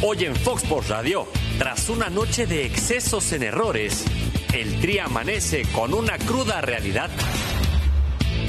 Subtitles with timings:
[0.00, 1.26] Hoy en Fox Sports Radio,
[1.58, 4.04] tras una noche de excesos en errores,
[4.54, 7.10] el Tri amanece con una cruda realidad.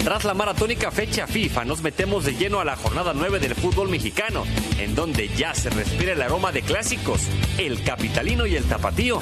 [0.03, 3.89] Tras la maratónica fecha FIFA, nos metemos de lleno a la jornada 9 del fútbol
[3.89, 4.43] mexicano,
[4.77, 7.21] en donde ya se respira el aroma de clásicos,
[7.57, 9.19] el capitalino y el tapatío.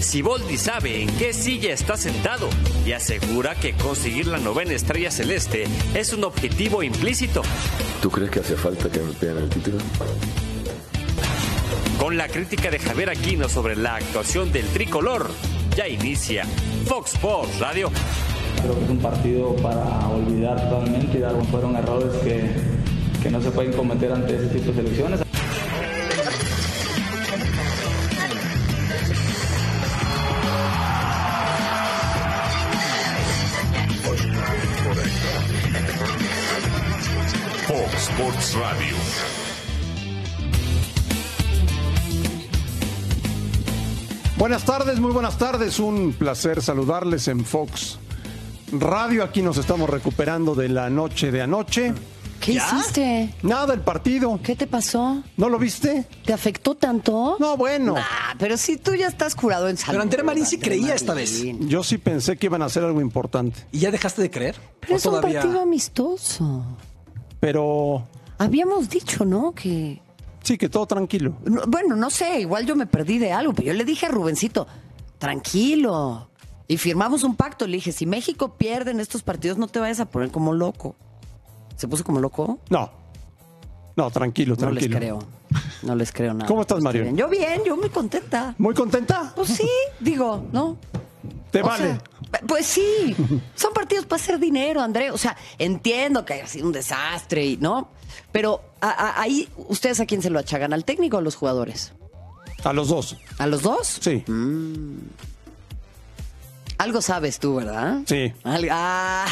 [0.00, 2.50] Siboldi sabe en qué silla está sentado
[2.84, 5.64] y asegura que conseguir la novena estrella celeste
[5.94, 7.40] es un objetivo implícito.
[8.02, 9.78] ¿Tú crees que hace falta que me peguen el título?
[12.00, 15.30] Con la crítica de Javier Aquino sobre la actuación del tricolor,
[15.76, 16.44] ya inicia
[16.86, 17.90] Fox Sports Radio.
[18.62, 22.50] Creo que es un partido para olvidar totalmente y dar fueron errores que,
[23.22, 25.20] que no se pueden cometer ante ese tipo de selecciones.
[37.68, 38.89] Fox Sports Radio.
[44.40, 45.78] Buenas tardes, muy buenas tardes.
[45.78, 47.98] Un placer saludarles en Fox
[48.72, 49.22] Radio.
[49.22, 51.92] Aquí nos estamos recuperando de la noche de anoche.
[52.40, 53.34] ¿Qué hiciste?
[53.42, 54.40] Nada, el partido.
[54.42, 55.22] ¿Qué te pasó?
[55.36, 56.06] ¿No lo viste?
[56.24, 57.36] ¿Te afectó tanto?
[57.38, 57.96] No, bueno.
[57.98, 59.92] Ah, pero si tú ya estás curado en salud.
[59.92, 61.42] Pero Andrea Marín sí creía esta vez.
[61.60, 63.66] Yo sí pensé que iban a hacer algo importante.
[63.72, 64.56] ¿Y ya dejaste de creer?
[64.80, 66.64] Pero ¿O es un partido amistoso.
[67.40, 68.08] Pero
[68.40, 69.52] Habíamos dicho, ¿no?
[69.52, 70.00] Que.
[70.42, 71.36] Sí, que todo tranquilo.
[71.44, 74.08] no, bueno, no sé, igual yo me perdí de algo, pero yo le dije a
[74.10, 74.66] Rubencito,
[75.18, 76.28] tranquilo.
[76.66, 77.66] Y firmamos un pacto.
[77.66, 80.94] Le dije, si México pierde en estos partidos, no te vayas a poner como loco.
[81.76, 82.58] ¿Se puso como loco?
[82.68, 82.90] No.
[83.96, 84.98] No, tranquilo, No les tranquilo.
[84.98, 85.18] creo.
[85.82, 86.46] No les creo nada.
[86.46, 87.16] ¿Cómo estás, Marion?
[87.16, 88.54] Yo bien, yo muy contenta.
[88.58, 89.32] ¿Muy contenta?
[89.34, 89.68] Pues sí,
[89.98, 90.76] digo, ¿no?
[91.50, 91.84] Te O vale.
[91.86, 92.00] sea,
[92.46, 93.16] pues sí,
[93.56, 95.10] son partidos para hacer dinero, André.
[95.10, 97.88] O sea, entiendo que haya sido un desastre, y ¿no?
[98.30, 100.72] Pero a- a- ahí, ¿ustedes a quién se lo achagan?
[100.72, 101.92] ¿Al técnico o a los jugadores?
[102.64, 103.16] A los dos.
[103.38, 103.98] ¿A los dos?
[104.00, 104.24] Sí.
[106.78, 108.00] Algo sabes tú, ¿verdad?
[108.06, 108.32] Sí.
[108.42, 109.26] Al- ah,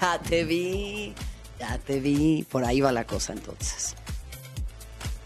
[0.00, 1.14] ya te vi.
[1.58, 2.44] Ya te vi.
[2.48, 3.94] Por ahí va la cosa entonces.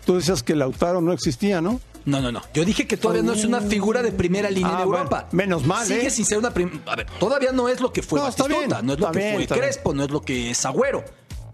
[0.04, 1.81] Tú decías que Lautaro no existía, ¿no?
[2.04, 2.41] No, no, no.
[2.54, 5.28] Yo dije que todavía no es una figura de primera línea Ah, en bueno, Europa.
[5.32, 6.10] menos mal, Sigue ¿eh?
[6.10, 8.86] sin ser una A ver, todavía no es lo que fue No, está Batistuta, bien,
[8.86, 9.59] no es lo que bien, fue.
[9.59, 11.04] Crespo, no es lo que es Agüero.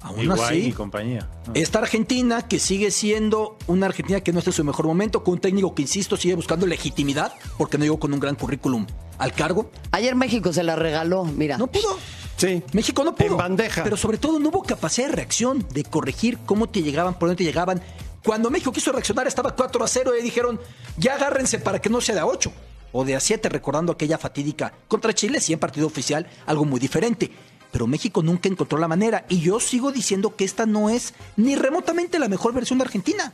[0.02, 1.28] Aún así, y compañía.
[1.46, 1.52] No.
[1.54, 5.34] esta Argentina que sigue siendo una Argentina que no está en su mejor momento, con
[5.34, 8.86] un técnico que, insisto, sigue buscando legitimidad, porque no llegó con un gran currículum
[9.18, 9.70] al cargo.
[9.92, 11.56] Ayer México se la regaló, mira.
[11.58, 11.98] No pudo.
[12.36, 12.62] Sí.
[12.72, 13.28] México no pudo.
[13.28, 13.84] En bandeja.
[13.84, 17.38] Pero sobre todo no hubo capacidad de reacción, de corregir cómo te llegaban, por dónde
[17.38, 17.80] te llegaban.
[18.24, 20.60] Cuando México quiso reaccionar estaba 4 a 0 y dijeron,
[20.96, 22.52] ya agárrense para que no sea de a 8
[22.92, 26.78] o de a 7, recordando aquella fatídica contra Chile, sí en partido oficial, algo muy
[26.78, 27.30] diferente.
[27.72, 31.56] Pero México nunca encontró la manera y yo sigo diciendo que esta no es ni
[31.56, 33.32] remotamente la mejor versión de Argentina.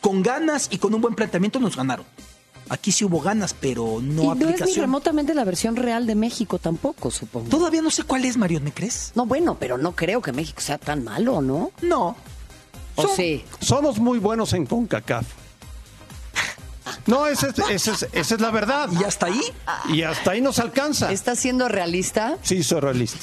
[0.00, 2.06] Con ganas y con un buen planteamiento nos ganaron.
[2.68, 6.14] Aquí sí hubo ganas, pero no y no es ni remotamente la versión real de
[6.16, 7.48] México tampoco, supongo.
[7.48, 9.12] Todavía no sé cuál es, Mario, ¿me crees?
[9.14, 11.70] No, bueno, pero no creo que México sea tan malo, ¿no?
[11.82, 12.16] No.
[12.96, 13.44] ¿O sí?
[13.60, 15.26] Somos muy buenos en CONCACAF.
[17.06, 18.88] No, esa es, esa es- esa es la verdad.
[19.00, 19.40] ¿Y hasta ahí?
[19.88, 21.10] Y hasta ahí nos alcanza.
[21.12, 22.36] ¿Estás siendo realista?
[22.42, 23.18] Sí, soy realista.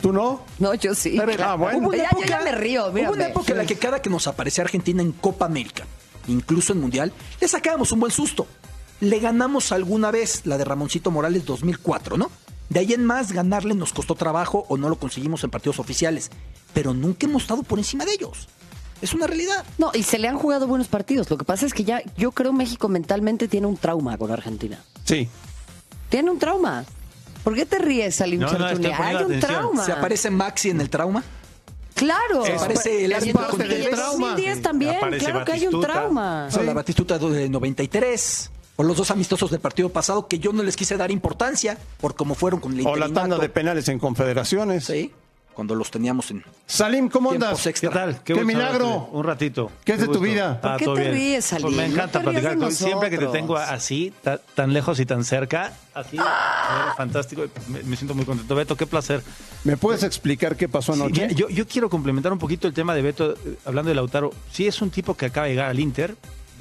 [0.00, 0.44] ¿Tú no?
[0.58, 1.18] No, yo sí.
[1.42, 1.78] Ah, bueno.
[1.78, 4.10] Hubo una Ya, yo ya me río, Hubo una época en la que cada que
[4.10, 5.84] nos aparecía Argentina en Copa América,
[6.28, 8.46] incluso en Mundial, le sacábamos un buen susto.
[9.00, 12.30] Le ganamos alguna vez la de Ramoncito Morales 2004, ¿no?
[12.68, 16.30] De ahí en más, ganarle nos costó trabajo o no lo conseguimos en partidos oficiales.
[16.72, 18.48] Pero nunca hemos estado por encima de ellos.
[19.02, 19.64] Es una realidad.
[19.78, 21.28] No, y se le han jugado buenos partidos.
[21.30, 24.82] Lo que pasa es que ya, yo creo México mentalmente tiene un trauma con Argentina.
[25.04, 25.28] Sí.
[26.10, 26.84] Tiene un trauma.
[27.44, 29.40] ¿Por qué te ríes, Salim No, no, Hay un atención.
[29.40, 29.84] trauma.
[29.84, 31.22] ¿Se aparece Maxi en el trauma?
[31.94, 32.44] Claro.
[32.46, 34.28] Es Aparece el árbitro con del trauma.
[34.28, 35.86] 2010 también, Aparece claro que hay un Batistuta.
[35.92, 36.48] trauma.
[36.54, 38.50] O la Batistuta de 93.
[38.76, 42.14] O los dos amistosos del partido pasado que yo no les quise dar importancia por
[42.14, 44.84] cómo fueron con el O la tanda de penales en confederaciones.
[44.84, 45.12] Sí,
[45.60, 47.66] cuando los teníamos en Salim, ¿cómo andas?
[47.66, 47.90] extra.
[47.90, 48.22] ¿Qué tal?
[48.24, 49.10] ¡Qué milagro!
[49.12, 49.70] Un ratito.
[49.84, 50.58] ¿Qué es de tu vida?
[50.58, 51.12] ¿Por qué todo te bien.
[51.12, 51.66] ríes, Salim?
[51.66, 55.22] Pues me encanta platicar con Siempre que te tengo así, ta- tan lejos y tan
[55.22, 57.42] cerca, así, eres fantástico.
[57.68, 58.54] Me, me siento muy contento.
[58.54, 59.22] Beto, qué placer.
[59.64, 61.26] ¿Me puedes explicar qué pasó Sí, anoche?
[61.26, 64.32] mira, yo, yo quiero complementar un poquito el tema de Beto, eh, hablando de Lautaro.
[64.50, 66.16] Sí, es un tipo que acaba de llegar al Inter.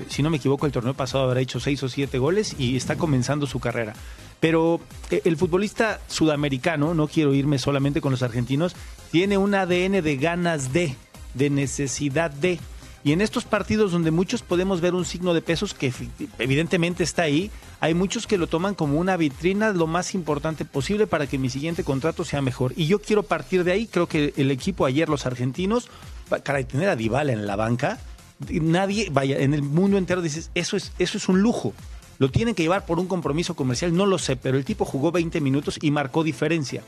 [0.10, 2.98] Si no me equivoco, el torneo pasado habrá hecho seis o siete goles y está
[2.98, 3.94] comenzando su carrera.
[4.40, 4.80] Pero
[5.12, 8.76] eh, el futbolista sudamericano, no quiero irme solamente con los argentinos,
[9.12, 10.96] tiene un ADN de ganas de,
[11.34, 12.60] de necesidad de.
[13.02, 15.92] Y en estos partidos donde muchos podemos ver un signo de pesos que
[16.38, 17.50] evidentemente está ahí,
[17.80, 21.50] hay muchos que lo toman como una vitrina lo más importante posible para que mi
[21.50, 22.74] siguiente contrato sea mejor.
[22.76, 25.88] Y yo quiero partir de ahí, creo que el equipo ayer, los argentinos,
[26.28, 28.00] pa- caray, tener a Dybala en la banca,
[28.50, 31.74] nadie, vaya, en el mundo entero dices, eso es, eso es un lujo.
[32.20, 35.12] Lo tienen que llevar por un compromiso comercial, no lo sé, pero el tipo jugó
[35.12, 36.84] 20 minutos y marcó diferencia.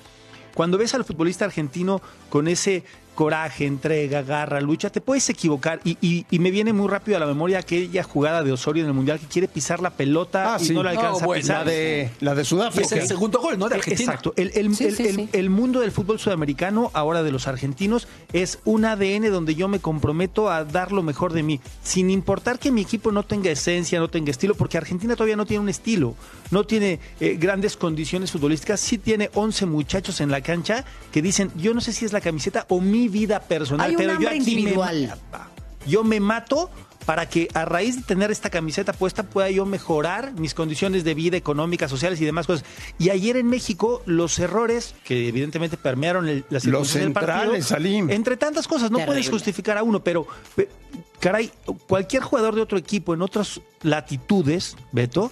[0.54, 2.84] Cuando ves al futbolista argentino con ese
[3.16, 5.80] coraje, entrega, garra, lucha, te puedes equivocar.
[5.84, 8.88] Y, y- y me viene muy rápido a la memoria aquella jugada de Osorio en
[8.90, 10.74] el Mundial que quiere pisar la pelota Ah, y sí.
[10.74, 11.66] no la alcanza No, bueno, a pisar.
[11.66, 12.96] La de, la de Y es Sudáfrica.
[12.96, 13.70] el segundo gol, ¿no?
[13.70, 14.12] De Argentina.
[14.12, 14.34] Exacto.
[14.38, 15.30] El, el- Sí, el- sí, el- sí.
[15.34, 19.80] el mundo del fútbol sudamericano, ahora de los argentinos, es un ADN donde yo me
[19.80, 24.00] comprometo a dar lo mejor de mí, sin importar que mi equipo no tenga esencia,
[24.00, 26.16] no tenga estilo, porque Argentina todavía no tiene un estilo,
[26.50, 31.52] no tiene eh, grandes condiciones futbolísticas, sí tiene 11 muchachos en la cancha que dicen,
[31.58, 34.28] yo no sé si es la camiseta o mi vida personal, Hay un pero yo
[34.30, 35.20] aquí me individual.
[35.32, 35.48] ma-
[35.88, 36.70] yo me mato
[37.06, 41.16] para que a raíz de tener esta camiseta puesta pueda yo mejorar mis condiciones de
[41.16, 42.64] vida económicas, sociales y demás cosas.
[43.00, 47.36] Y ayer en México los errores que evidentemente permearon el, las Los circunstancias del partido,
[47.56, 48.10] centrales, Salim.
[48.12, 49.06] entre tantas cosas, no Terrible.
[49.16, 50.70] puedes justificar a uno, pero pe-
[51.22, 51.52] caray,
[51.88, 55.32] cualquier jugador de otro equipo en otras latitudes, Beto,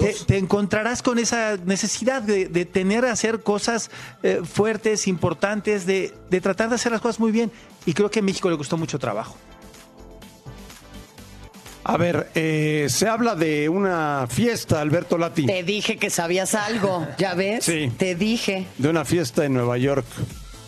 [0.00, 3.90] te, te encontrarás con esa necesidad de, de tener a hacer cosas
[4.22, 7.50] eh, fuertes, importantes, de, de tratar de hacer las cosas muy bien.
[7.86, 9.36] Y creo que a México le costó mucho trabajo.
[11.86, 15.44] A ver, eh, se habla de una fiesta, Alberto Lati.
[15.44, 17.66] Te dije que sabías algo, ¿ya ves?
[17.66, 17.92] Sí.
[17.98, 18.66] Te dije.
[18.78, 20.06] De una fiesta en Nueva York.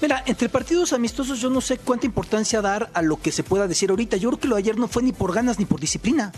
[0.01, 3.67] Mira, entre partidos amistosos yo no sé cuánta importancia dar a lo que se pueda
[3.67, 4.17] decir ahorita.
[4.19, 6.33] Yo creo que lo de ayer no fue ni por ganas ni por disciplina.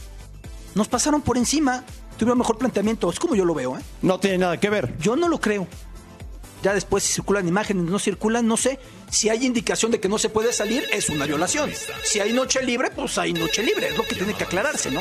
[0.75, 1.85] Nos pasaron por encima,
[2.17, 3.11] tuvieron mejor planteamiento.
[3.11, 3.83] Es como yo lo veo, ¿eh?
[4.03, 4.97] No tiene nada que ver.
[4.99, 5.67] Yo no lo creo.
[6.63, 8.79] Ya después si circulan imágenes, no circulan, no sé.
[9.11, 11.71] Si hay indicación de que no se puede salir, es una violación.
[12.05, 13.89] Si hay noche libre, pues hay noche libre.
[13.89, 15.01] Es lo que tiene que aclararse, ¿no?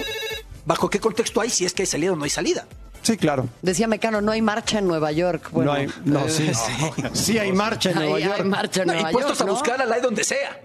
[0.65, 1.49] ¿Bajo qué contexto hay?
[1.49, 2.67] Si es que hay salida o no hay salida.
[3.07, 3.47] Sí, claro.
[3.61, 5.47] Decía Mecano, no hay marcha en Nueva York.
[5.53, 6.51] Bueno, no hay, no, eh, sí.
[7.13, 8.43] Sí hay marcha en hay- Nueva hay York.
[8.45, 9.53] marcha en No, Nueva y puestos York, a ¿no?
[9.57, 10.59] buscar al aire donde sea.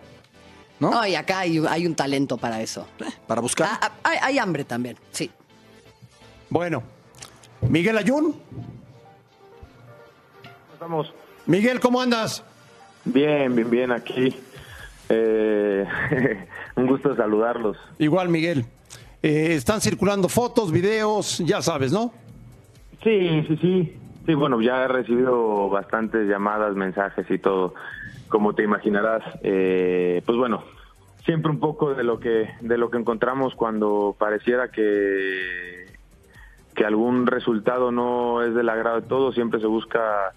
[0.80, 0.90] ¿no?
[0.90, 2.84] No, y acá hay, hay un talento para eso.
[3.28, 3.68] Para buscar.
[3.70, 5.30] Ah, ah, hay, hay hambre también, sí.
[6.50, 6.82] Bueno,
[7.60, 8.34] Miguel Ayun.
[10.72, 11.14] Estamos
[11.46, 12.42] Miguel, ¿cómo andas?
[13.04, 14.36] bien, bien, bien aquí.
[15.08, 15.86] Eh,
[16.74, 17.76] un gusto saludarlos.
[18.00, 18.66] Igual, Miguel.
[19.22, 22.12] Eh, están circulando fotos, videos, ya sabes, ¿no?
[23.02, 23.99] Sí, sí, sí.
[24.26, 27.75] Sí, bueno, ya he recibido bastantes llamadas, mensajes y todo.
[28.28, 30.62] Como te imaginarás, eh, pues bueno,
[31.25, 35.87] siempre un poco de lo que de lo que encontramos cuando pareciera que
[36.75, 40.32] que algún resultado no es del agrado de todos, siempre se busca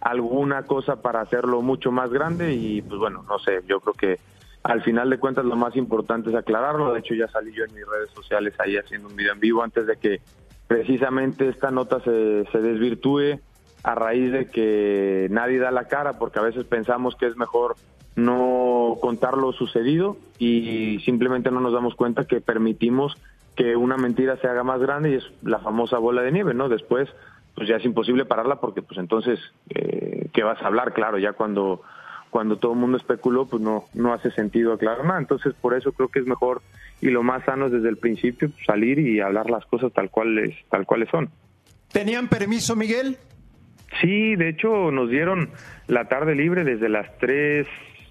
[0.00, 4.18] alguna cosa para hacerlo mucho más grande y pues bueno, no sé, yo creo que
[4.64, 7.74] al final de cuentas lo más importante es aclararlo, de hecho ya salí yo en
[7.74, 10.20] mis redes sociales ahí haciendo un video en vivo antes de que
[10.68, 13.40] precisamente esta nota se, se desvirtúe
[13.82, 17.76] a raíz de que nadie da la cara porque a veces pensamos que es mejor
[18.16, 23.16] no contar lo sucedido y simplemente no nos damos cuenta que permitimos
[23.56, 26.68] que una mentira se haga más grande y es la famosa bola de nieve, ¿no?
[26.68, 27.08] Después,
[27.54, 29.40] pues ya es imposible pararla porque, pues entonces,
[29.70, 30.92] eh, ¿qué vas a hablar?
[30.94, 31.82] Claro, ya cuando
[32.30, 35.18] cuando todo el mundo especuló, pues no no hace sentido aclarar nada.
[35.18, 36.62] Entonces, por eso creo que es mejor
[37.00, 40.54] y lo más sano es desde el principio salir y hablar las cosas tal cuales
[40.70, 41.30] tal cuales son.
[41.92, 43.16] ¿Tenían permiso, Miguel?
[44.00, 45.50] Sí, de hecho nos dieron
[45.86, 47.66] la tarde libre desde las tres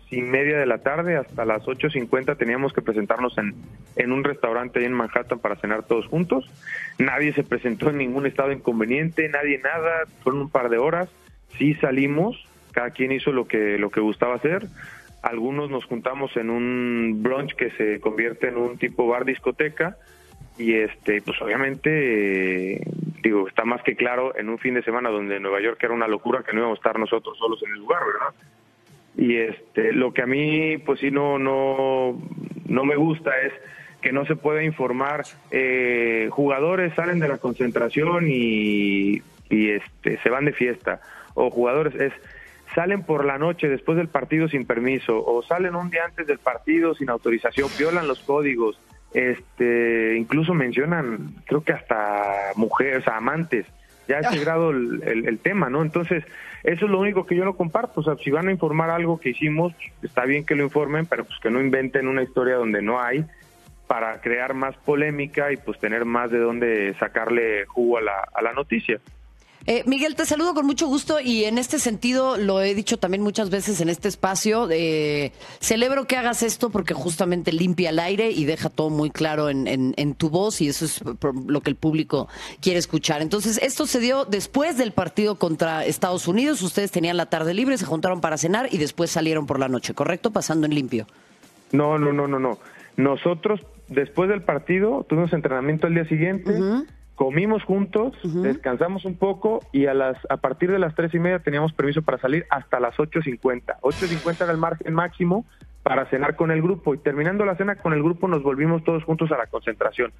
[0.10, 3.56] y media de la tarde hasta las 8.50 teníamos que presentarnos en,
[3.96, 6.50] en un restaurante ahí en Manhattan para cenar todos juntos.
[6.98, 11.10] Nadie se presentó en ningún estado inconveniente, nadie nada, fueron un par de horas,
[11.58, 12.38] sí salimos,
[12.72, 14.68] cada quien hizo lo que, lo que gustaba hacer.
[15.22, 19.98] Algunos nos juntamos en un brunch que se convierte en un tipo bar discoteca
[20.58, 22.82] y este pues obviamente eh,
[23.22, 26.08] digo está más que claro en un fin de semana donde Nueva York era una
[26.08, 28.34] locura que no íbamos a estar nosotros solos en el lugar verdad
[29.16, 32.20] y este lo que a mí pues sí no no
[32.66, 33.54] no me gusta es
[34.02, 40.30] que no se puede informar eh, jugadores salen de la concentración y, y este se
[40.30, 41.02] van de fiesta
[41.36, 42.14] o jugadores es
[42.78, 46.38] salen por la noche después del partido sin permiso o salen un día antes del
[46.38, 48.80] partido sin autorización violan los códigos
[49.16, 53.66] este incluso mencionan creo que hasta mujeres amantes
[54.08, 56.24] ya a ese grado el, el- el tema no entonces
[56.64, 59.20] eso es lo único que yo no comparto o sea si van a informar algo
[59.20, 62.84] que hicimos está bien que lo informen pero pues que no inventen una historia donde
[62.84, 63.26] no hay
[63.88, 68.42] para crear más polémica y pues tener más de dónde sacarle jugo a la, a
[68.44, 69.00] la noticia
[69.70, 73.22] Eh, Miguel, te saludo con mucho gusto y en este sentido lo he dicho también
[73.22, 74.70] muchas veces en este espacio.
[74.72, 79.50] eh, celebro que hagas esto porque justamente limpia el aire y deja todo muy claro
[79.50, 81.02] en, en- en tu voz y eso es
[81.48, 82.30] lo que el público
[82.62, 83.22] quiere escuchar.
[83.22, 86.62] Entonces, esto se dio después del partido contra Estados Unidos.
[86.62, 89.94] Ustedes tenían la tarde libre, se juntaron para cenar y después salieron por la noche,
[89.94, 90.32] ¿correcto?
[90.32, 91.08] Pasando en limpio.
[91.74, 92.58] No, no, no, no, no.
[92.96, 93.60] Nosotros,
[93.90, 96.54] después del partido, tuvimos entrenamiento el día siguiente,
[97.18, 101.40] comimos juntos, descansamos un poco y a las a partir de las tres y media
[101.40, 103.80] teníamos permiso para salir hasta las 8.50.
[103.82, 105.44] 8.50 era el margen máximo
[105.82, 109.04] para cenar con el grupo y terminando la cena con el grupo nos volvimos todos
[109.04, 110.14] juntos a la concentración.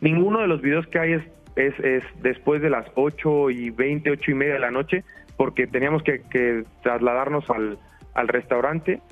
[0.00, 1.22] Ninguno de los videos que hay es,
[1.56, 5.04] es, es después de las 8 y 20, 8 y media de la noche
[5.36, 7.78] porque teníamos que, que trasladarnos al,
[8.14, 9.02] al restaurante.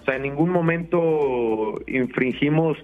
[0.00, 2.78] O sea, en ningún momento infringimos,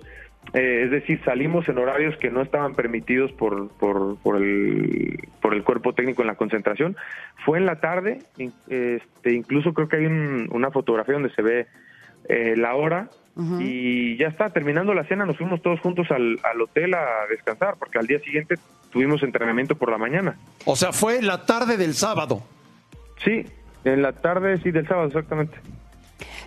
[0.55, 5.55] eh, es decir, salimos en horarios que no estaban permitidos por, por, por, el, por
[5.55, 6.97] el cuerpo técnico en la concentración.
[7.45, 11.43] Fue en la tarde, in- este, incluso creo que hay un- una fotografía donde se
[11.43, 11.67] ve
[12.29, 13.09] eh, la hora
[13.61, 17.77] y ya está, terminando la cena nos fuimos todos juntos al, al hotel a descansar,
[17.79, 18.57] porque al día siguiente
[18.91, 20.37] tuvimos entrenamiento por la mañana.
[20.67, 22.43] O sea, fue la tarde del sábado.
[23.25, 23.47] Sí,
[23.85, 25.57] en la tarde, sí, del sábado, exactamente.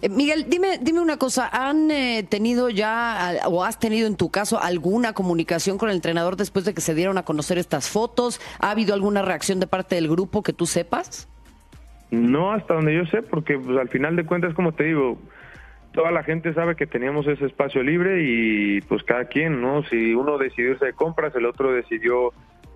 [0.02, 4.30] Eh, Miguel, dime, dime una cosa, ¿han eh, tenido ya o has tenido en tu
[4.30, 8.40] caso alguna comunicación con el entrenador después de que se dieron a conocer estas fotos?
[8.60, 11.28] ¿Ha habido alguna reacción de parte del grupo que tú sepas?
[12.12, 15.18] No hasta donde yo sé, porque pues, al final de cuentas, como te digo,
[15.94, 19.84] toda la gente sabe que teníamos ese espacio libre y pues cada quien, ¿no?
[19.86, 22.34] Si uno decidió irse de compras, el otro decidió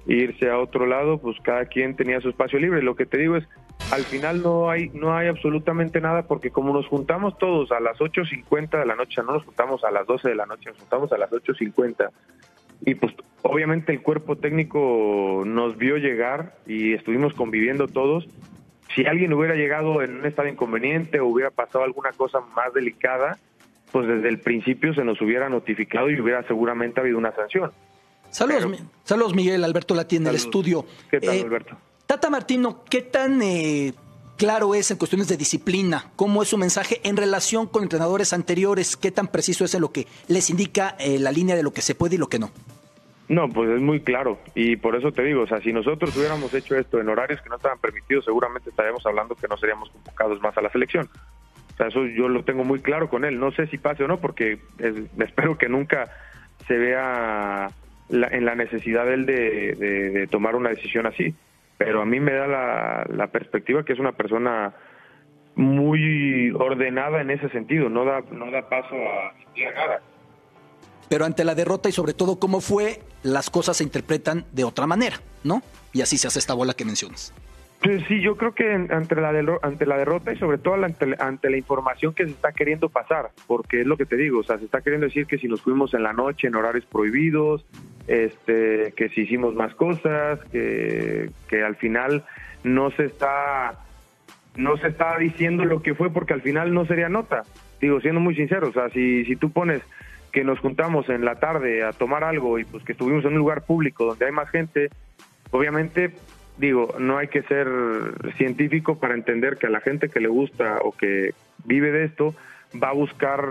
[0.09, 2.81] irse a otro lado, pues cada quien tenía su espacio libre.
[2.81, 3.45] Lo que te digo es,
[3.91, 7.97] al final no hay no hay absolutamente nada porque como nos juntamos todos a las
[7.97, 11.11] 8.50 de la noche, no nos juntamos a las 12 de la noche, nos juntamos
[11.11, 12.09] a las 8.50
[12.85, 18.27] y pues obviamente el cuerpo técnico nos vio llegar y estuvimos conviviendo todos.
[18.95, 23.37] Si alguien hubiera llegado en un estado inconveniente o hubiera pasado alguna cosa más delicada,
[23.91, 27.71] pues desde el principio se nos hubiera notificado y hubiera seguramente habido una sanción.
[28.31, 30.85] Saludos, mi- saludos Miguel, Alberto Lati en el estudio.
[31.09, 31.75] ¿Qué tal, Eh, Alberto?
[32.05, 33.93] Tata Martino, ¿qué tan eh,
[34.37, 36.05] claro es en cuestiones de disciplina?
[36.15, 38.95] ¿Cómo es su mensaje en relación con entrenadores anteriores?
[38.97, 41.81] ¿Qué tan preciso es en lo que les indica eh, la línea de lo que
[41.81, 42.51] se puede y lo que no?
[43.27, 46.51] No, pues es muy claro y por eso te digo, o sea, si nosotros hubiéramos
[46.53, 50.41] hecho esto en horarios que no estaban permitidos, seguramente estaríamos hablando que no seríamos convocados
[50.41, 51.07] más a la selección.
[51.73, 53.39] O sea, eso yo lo tengo muy claro con él.
[53.39, 56.11] No sé si pase o no, porque es- espero que nunca
[56.67, 57.69] se vea
[58.09, 61.33] la- en la necesidad de él de, de- tomar una decisión así.
[61.77, 64.73] Pero a mí me da la, la perspectiva que es una persona
[65.55, 70.01] muy ordenada en ese sentido, no da, no da paso a a nada.
[71.09, 74.87] Pero ante la derrota y sobre todo cómo fue, las cosas se interpretan de otra
[74.87, 75.61] manera, ¿no?
[75.91, 77.33] Y así se hace esta bola que mencionas.
[77.81, 79.29] Pues sí, yo creo que ante la,
[79.61, 83.81] ante la derrota y sobre todo ante la información que se está queriendo pasar, porque
[83.81, 85.93] es lo que te digo, o sea, se está queriendo decir que si nos fuimos
[85.93, 87.65] en la noche en horarios prohibidos,
[88.07, 92.25] este, que si hicimos más cosas, que, que al final
[92.65, 93.79] no se está
[94.57, 97.43] no se está diciendo lo que fue porque al final no sería nota.
[97.79, 99.81] Digo, siendo muy sincero, o sea, si, si tú pones
[100.33, 103.37] que nos juntamos en la tarde a tomar algo y pues que estuvimos en un
[103.37, 104.89] lugar público donde hay más gente,
[105.51, 106.11] obviamente,
[106.59, 107.67] digo, no hay que ser
[108.37, 112.35] científico para entender que a la gente que le gusta o que vive de esto
[112.81, 113.43] va a buscar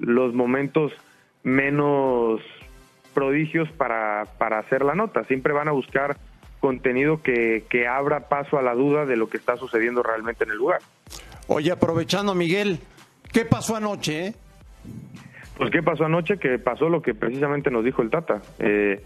[0.00, 0.92] los momentos
[1.44, 2.40] menos
[3.14, 5.22] prodigios para, para hacer la nota.
[5.24, 6.16] Siempre van a buscar
[6.60, 10.50] contenido que, que abra paso a la duda de lo que está sucediendo realmente en
[10.50, 10.80] el lugar.
[11.46, 12.80] Oye, aprovechando, Miguel,
[13.32, 14.26] ¿qué pasó anoche?
[14.26, 14.34] eh?
[15.56, 18.42] Pues qué pasó anoche, que pasó lo que precisamente nos dijo el Tata.
[18.58, 19.02] Eh,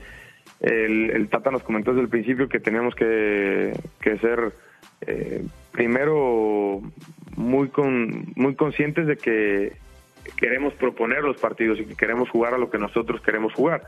[0.61, 4.53] el, el Tata nos comentó desde el principio que teníamos que, que ser
[5.03, 6.83] eh, primero
[7.37, 9.73] muy con, muy conscientes de que
[10.37, 13.83] queremos proponer los partidos y que queremos jugar a lo que nosotros queremos jugar.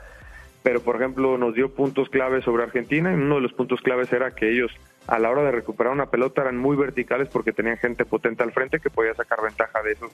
[0.62, 4.12] Pero, por ejemplo, nos dio puntos claves sobre Argentina y uno de los puntos claves
[4.12, 4.70] era que ellos
[5.08, 8.52] a la hora de recuperar una pelota eran muy verticales porque tenían gente potente al
[8.52, 10.12] frente que podía sacar ventaja de esos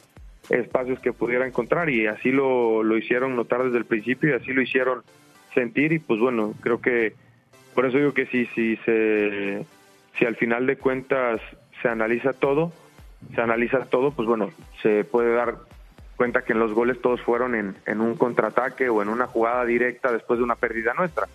[0.48, 4.54] espacios que pudiera encontrar y así lo, lo hicieron notar desde el principio y así
[4.54, 5.02] lo hicieron
[5.54, 7.14] sentir y pues bueno, creo que
[7.74, 9.64] por eso digo que si, si, se,
[10.18, 11.40] si al final de cuentas
[11.80, 12.72] se analiza todo,
[13.34, 14.50] se analiza todo, pues bueno,
[14.82, 15.56] se puede dar
[16.16, 19.64] cuenta que en los goles todos fueron en, en un contraataque o en una jugada
[19.64, 21.28] directa después de una pérdida nuestra.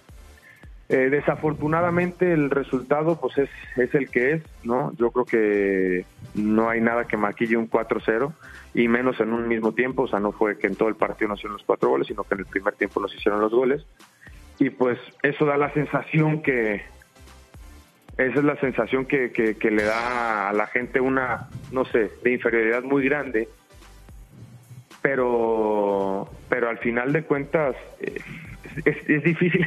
[0.93, 4.93] Eh, desafortunadamente el resultado pues es, es el que es, ¿no?
[4.95, 8.31] Yo creo que no hay nada que maquille un 4-0
[8.75, 11.29] y menos en un mismo tiempo, o sea, no fue que en todo el partido
[11.29, 13.83] nos hicieron los cuatro goles, sino que en el primer tiempo nos hicieron los goles.
[14.59, 16.83] Y pues eso da la sensación que,
[18.19, 22.83] esa es la sensación que, le da a la gente una, no sé, de inferioridad
[22.83, 23.47] muy grande,
[25.01, 28.21] pero, pero al final de cuentas eh,
[28.85, 29.65] es difícil,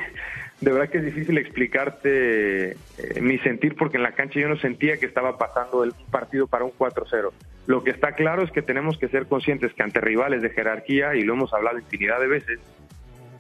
[0.60, 2.76] de verdad que es difícil explicarte eh,
[3.20, 6.64] mi sentir porque en la cancha yo no sentía que estaba pasando el partido para
[6.64, 7.30] un 4-0.
[7.66, 11.14] Lo que está claro es que tenemos que ser conscientes que ante rivales de jerarquía,
[11.14, 12.60] y lo hemos hablado infinidad de veces,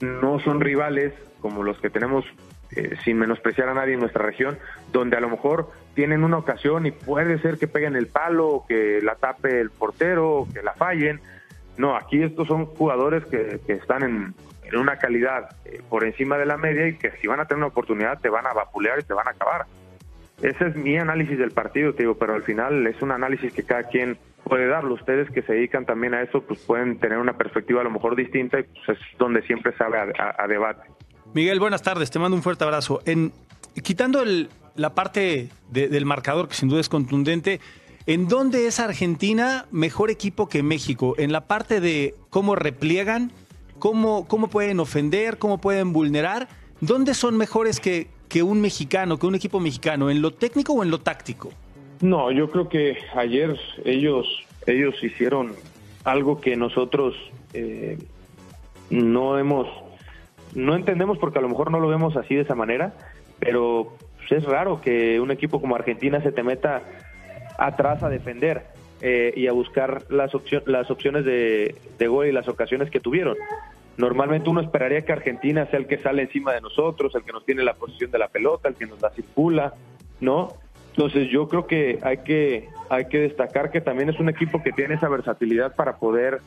[0.00, 2.24] no son rivales como los que tenemos,
[2.74, 4.58] eh, sin menospreciar a nadie en nuestra región,
[4.92, 9.00] donde a lo mejor tienen una ocasión y puede ser que peguen el palo, que
[9.00, 11.20] la tape el portero, que la fallen.
[11.78, 14.34] No, aquí estos son jugadores que, que están en,
[14.72, 17.58] en una calidad eh, por encima de la media y que si van a tener
[17.58, 19.66] una oportunidad te van a vapulear y te van a acabar.
[20.42, 23.62] Ese es mi análisis del partido, te digo, pero al final es un análisis que
[23.62, 24.94] cada quien puede darlo.
[24.94, 28.16] Ustedes que se dedican también a eso, pues pueden tener una perspectiva a lo mejor
[28.16, 30.82] distinta y pues es donde siempre sabe a, a- a debate.
[31.32, 33.00] Miguel, buenas tardes, te mando un fuerte abrazo.
[33.06, 33.32] En,
[33.82, 37.60] quitando el- la parte de- del marcador, que sin duda es contundente,
[38.06, 41.14] ¿en dónde es Argentina mejor equipo que México?
[41.16, 43.32] En la parte de cómo repliegan,
[43.78, 46.48] cómo, cómo pueden ofender, cómo pueden vulnerar,
[46.80, 50.10] ¿dónde son mejores que, que un mexicano, que un equipo mexicano?
[50.10, 51.50] ¿En lo técnico o en lo táctico?
[52.00, 54.26] No, yo creo que ayer ellos
[54.66, 55.54] ellos hicieron
[56.04, 57.14] algo que nosotros
[57.54, 57.98] eh,
[58.90, 59.66] no hemos
[60.54, 62.94] no entendemos porque a lo mejor no lo vemos así de esa manera,
[63.38, 66.82] pero pues, es raro que un equipo como Argentina se te meta
[67.58, 68.75] atrás a defender
[69.08, 72.98] eh, y a buscar las, opcio- las opciones de, de gol y las ocasiones que
[72.98, 73.36] tuvieron.
[73.98, 77.44] Normalmente uno esperaría que Argentina sea el que sale encima de nosotros, el que nos
[77.44, 79.72] tiene la posición de la pelota, el que nos la circula,
[80.20, 80.54] ¿no?
[80.90, 84.72] Entonces yo creo que hay que hay que destacar que también es un equipo que
[84.72, 86.40] tiene esa versatilidad para poder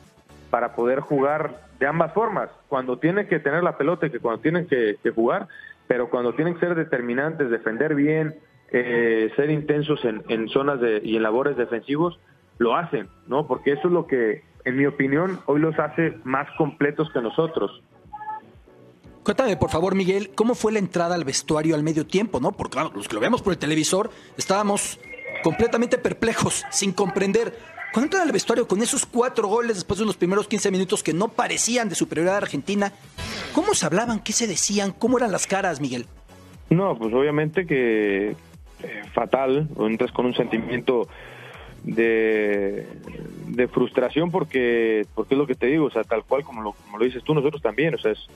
[0.50, 4.42] para poder jugar de ambas formas, cuando tienen que tener la pelota y que cuando
[4.42, 5.46] tienen que, que jugar,
[5.88, 8.34] pero cuando tienen que ser determinantes, defender bien,
[8.70, 12.18] eh, ser intensos en, en zonas de, y en labores defensivos,
[12.60, 13.46] lo hacen, ¿no?
[13.46, 17.82] Porque eso es lo que, en mi opinión, hoy los hace más completos que nosotros.
[19.24, 22.52] Cuéntame, por favor, Miguel, ¿cómo fue la entrada al vestuario al medio tiempo, no?
[22.52, 25.00] Porque claro, los que lo vemos por el televisor estábamos
[25.42, 27.58] completamente perplejos, sin comprender.
[27.94, 31.14] Cuando entran al vestuario con esos cuatro goles después de unos primeros 15 minutos que
[31.14, 32.92] no parecían de superioridad argentina,
[33.54, 34.20] ¿cómo se hablaban?
[34.20, 34.92] ¿Qué se decían?
[34.92, 36.04] ¿Cómo eran las caras, Miguel?
[36.68, 38.36] No, pues obviamente que eh,
[39.14, 41.08] fatal, entras con un sentimiento
[41.84, 42.86] de,
[43.48, 46.72] de frustración porque porque es lo que te digo, o sea, tal cual como lo,
[46.72, 48.26] como lo dices tú, nosotros también, o sea, es-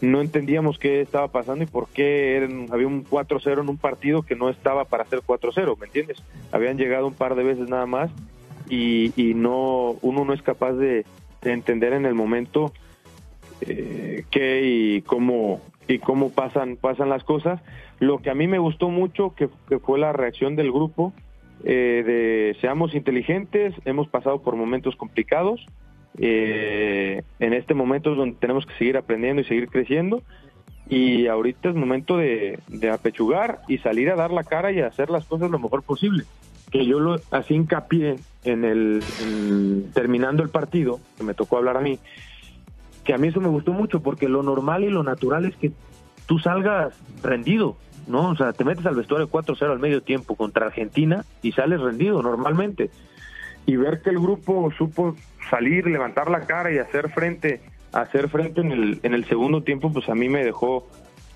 [0.00, 4.22] no entendíamos qué estaba pasando y por qué eran- había un 4-0 en un partido
[4.22, 6.22] que no estaba para ser 4-0, ¿me entiendes?
[6.52, 8.10] Habían llegado un par de veces nada más
[8.68, 11.04] y, y no uno no es capaz de,
[11.42, 12.72] de entender en el momento
[13.60, 17.60] eh, qué y cómo y cómo pasan pasan las cosas.
[18.00, 21.12] Lo que a mí me gustó mucho que, que fue la reacción del grupo
[21.62, 25.64] eh, de seamos inteligentes, hemos pasado por momentos complicados.
[26.18, 30.22] eh, en este momento es donde tenemos que seguir aprendiendo y seguir creciendo.
[30.88, 34.86] Y ahorita es momento de, de apechugar y salir a dar la cara y a
[34.88, 36.24] hacer las cosas lo mejor posible.
[36.70, 41.78] Que yo lo así hincapié en el en- terminando el partido, que me tocó hablar
[41.78, 41.98] a mí,
[43.02, 45.72] que a mí eso me gustó mucho porque lo normal y lo natural es que
[46.26, 48.30] tú salgas rendido, ¿no?
[48.30, 52.22] O sea, te metes al vestuario 4-0 al medio tiempo contra Argentina y sales rendido
[52.22, 52.90] normalmente.
[53.66, 55.16] Y ver que el grupo supo
[55.50, 57.60] salir, levantar la cara y hacer frente,
[57.92, 60.86] hacer frente en el, en el segundo tiempo, pues a mí me dejó,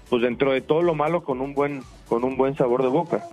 [0.08, 3.24] pues dentro de todo lo malo, con un buen, con un buen sabor de boca.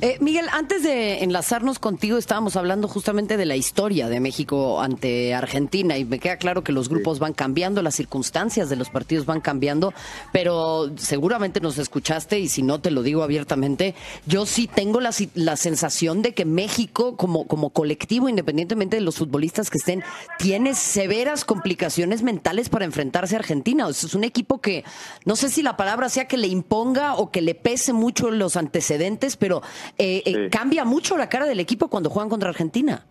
[0.00, 5.34] Eh, Miguel, antes de enlazarnos contigo, estábamos hablando justamente de la historia de México ante
[5.34, 9.24] Argentina y me queda claro que los grupos van cambiando, las circunstancias de los partidos
[9.24, 9.94] van cambiando,
[10.32, 13.94] pero seguramente nos escuchaste y si no te lo digo abiertamente,
[14.26, 19.16] yo sí tengo la, la sensación de que México como, como colectivo, independientemente de los
[19.16, 20.02] futbolistas que estén,
[20.38, 23.86] tiene severas complicaciones mentales para enfrentarse a Argentina.
[23.86, 24.84] O sea, es un equipo que,
[25.24, 28.56] no sé si la palabra sea que le imponga o que le pese mucho los
[28.56, 29.62] antecedentes, pero
[29.98, 33.04] eh, eh, cambia mucho la cara del equipo cuando juegan contra Argentina.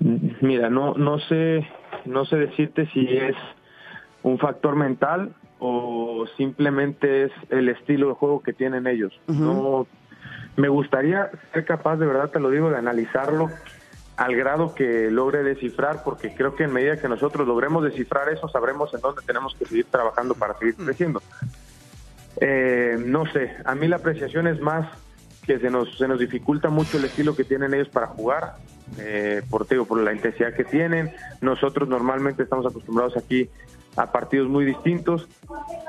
[0.00, 1.66] Mira, no, no sé,
[2.06, 3.36] no sé decirte si es
[4.22, 9.12] un factor mental o simplemente es el estilo de juego que tienen ellos.
[9.26, 9.86] No,
[10.56, 13.50] me gustaría ser capaz, de verdad te lo digo, de analizarlo
[14.20, 18.48] al grado que logre descifrar, porque creo que en medida que nosotros logremos descifrar eso,
[18.48, 21.22] sabremos en dónde tenemos que seguir trabajando para seguir creciendo.
[22.40, 24.86] Eh, no sé, a mí la apreciación es más
[25.46, 28.54] que se nos, se nos dificulta mucho el estilo que tienen ellos para jugar,
[28.98, 31.10] eh, por, digo, por la intensidad que tienen.
[31.40, 33.48] Nosotros normalmente estamos acostumbrados aquí
[33.96, 35.28] a partidos muy distintos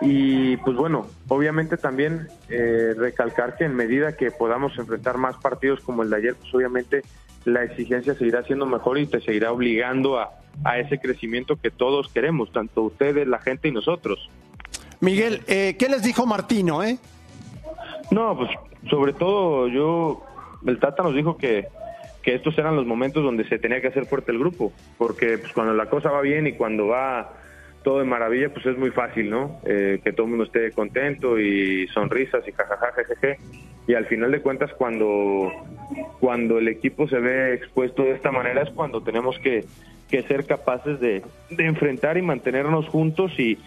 [0.02, 5.80] y pues bueno, obviamente también eh, recalcar que en medida que podamos enfrentar más partidos
[5.82, 7.04] como el de ayer, pues obviamente
[7.46, 10.32] la exigencia seguirá siendo mejor y te seguirá obligando a,
[10.64, 14.30] a ese crecimiento que todos queremos, tanto ustedes, la gente y nosotros.
[15.02, 16.98] Miguel, eh, ¿qué les dijo Martino, eh?
[18.12, 18.52] No, pues
[18.90, 20.24] sobre todo yo,
[20.66, 21.68] el Tata nos dijo que,
[22.22, 25.52] que estos eran los momentos donde se tenía que hacer fuerte el grupo, porque pues,
[25.54, 27.34] cuando la cosa va bien y cuando va
[27.84, 29.60] todo de maravilla, pues es muy fácil, ¿no?
[29.66, 33.40] Eh, que todo el mundo esté contento y sonrisas y jajaja, jejeje.
[33.88, 35.52] Y al final de cuentas, cuando,
[36.20, 39.66] cuando el equipo se ve expuesto de esta manera, es cuando tenemos que,
[40.12, 43.58] que ser capaces de, de enfrentar y mantenernos juntos y,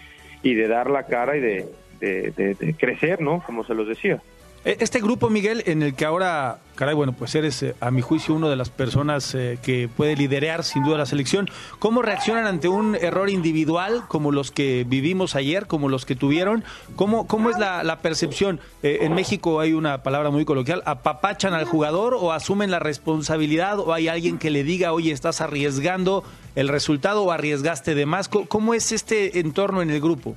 [0.45, 1.65] y de dar la cara y de,
[1.99, 3.41] de, crecer, ¿no?
[3.43, 4.21] Como se los decía.
[4.65, 8.01] E- Este grupo, Miguel, en el que ahora, caray, bueno, pues eres, eh, a mi
[8.01, 11.47] juicio, una de las personas eh, que puede liderar sin duda la selección.
[11.77, 16.63] ¿Cómo reaccionan ante un error individual como los que vivimos ayer, como los que tuvieron?
[16.95, 18.59] ¿Cómo, cómo es la, percepción?
[18.81, 23.77] Eh, en México hay una palabra muy coloquial, ¿apapachan al jugador o asumen la responsabilidad
[23.79, 26.23] o hay alguien que le diga, oye, estás arriesgando
[26.55, 28.27] el resultado o arriesgaste de más?
[28.29, 30.35] ¿Cómo, cómo es este entorno en el grupo?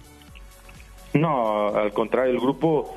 [1.14, 2.94] No, al contrario, el grupo,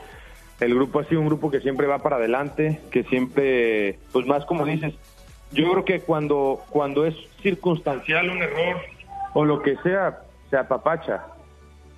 [0.62, 4.46] el grupo ha sido un grupo que siempre va para adelante, que siempre, pues más
[4.46, 4.94] como dices,
[5.52, 8.78] yo creo que cuando, cuando es circunstancial un error
[9.34, 10.20] o lo que sea,
[10.50, 11.26] se apapacha.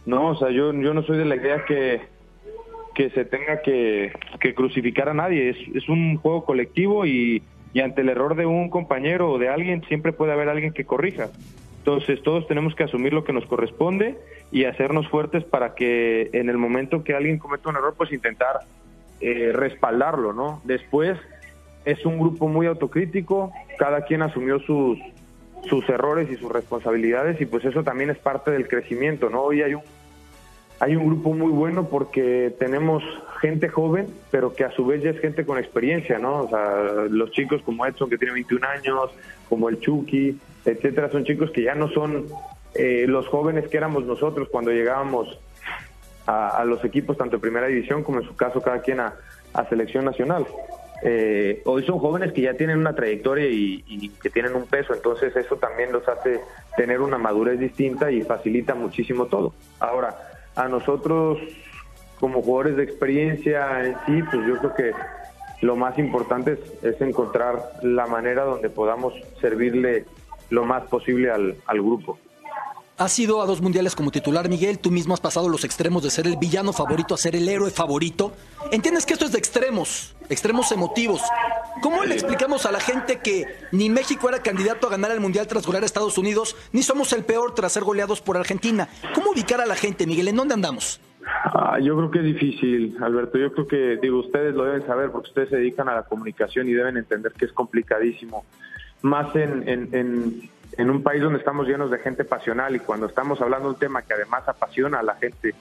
[0.05, 2.01] No, o sea, yo, yo no soy de la idea que,
[2.95, 5.49] que se tenga que, que crucificar a nadie.
[5.49, 9.49] Es, es un juego colectivo y, y ante el error de un compañero o de
[9.49, 11.29] alguien siempre puede haber alguien que corrija.
[11.83, 14.17] Entonces todos tenemos que asumir lo que nos corresponde
[14.53, 18.61] y hacernos fuertes para que en el momento que alguien cometa un error, pues intentar
[19.19, 20.61] eh, respaldarlo, ¿no?
[20.63, 21.19] Después
[21.83, 24.97] es un grupo muy autocrítico, cada quien asumió sus,
[25.67, 29.41] sus errores y sus responsabilidades y pues eso también es parte del crecimiento, ¿no?
[29.41, 29.81] Hoy hay un
[30.79, 33.03] hay un grupo muy bueno porque tenemos
[33.41, 36.43] gente joven, pero que a su vez ya es gente con experiencia, ¿no?
[36.43, 39.11] O sea, los chicos como Edson, que tiene 21 años,
[39.49, 42.27] como el Chucky, etcétera, son chicos que ya no son
[42.75, 45.39] eh, los jóvenes que éramos nosotros cuando llegábamos
[46.25, 49.13] a, los equipos, tanto en primera división como en su caso cada quien a,
[49.69, 50.47] selección nacional.
[51.03, 54.93] Eh, hoy son jóvenes que ya tienen una trayectoria y, y que tienen un peso,
[54.93, 56.39] entonces eso también los hace
[56.77, 59.53] tener una madurez distinta y facilita muchísimo todo.
[59.79, 60.15] Ahora,
[60.55, 61.39] a nosotros
[62.19, 64.91] como jugadores de experiencia en sí, pues yo creo que
[65.61, 70.05] lo más importante es, es encontrar la manera donde podamos servirle
[70.53, 72.19] lo más posible al, al grupo.
[72.95, 74.77] Has ido a dos mundiales como titular, Miguel.
[74.77, 77.71] Tú mismo has pasado los extremos de ser el villano favorito a ser el héroe
[77.71, 78.33] favorito.
[78.71, 81.21] Entiendes que esto es de extremos, extremos emotivos.
[81.81, 85.47] ¿Cómo le explicamos a la gente que ni México era candidato a ganar el mundial
[85.47, 88.87] tras golear a Estados Unidos, ni somos el peor tras ser goleados por Argentina?
[89.15, 90.27] ¿Cómo ubicar a la gente, Miguel?
[90.27, 91.01] ¿En dónde andamos?
[91.45, 93.39] Ah, yo creo que es difícil, Alberto.
[93.39, 96.69] Yo creo que, digo, ustedes lo deben saber porque ustedes se dedican a la comunicación
[96.69, 98.45] y deben entender que es complicadísimo.
[99.03, 103.39] Más en, en, en, un país donde estamos llenos de gente pasional y cuando estamos
[103.41, 105.53] hablando de un tema que además apasiona a la gente,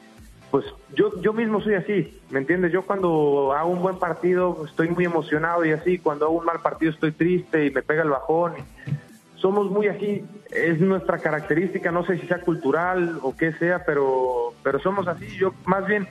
[0.50, 2.72] pues yo, yo mismo soy así, ¿me entiendes?
[2.72, 6.60] Yo cuando hago un buen partido estoy muy emocionado y así, cuando hago un mal
[6.60, 8.52] partido estoy triste y me pega el bajón.
[9.36, 14.54] Somos muy así, es nuestra característica, no sé si sea cultural o qué sea, pero,
[14.62, 15.26] pero somos así.
[15.36, 16.06] Yo más bien,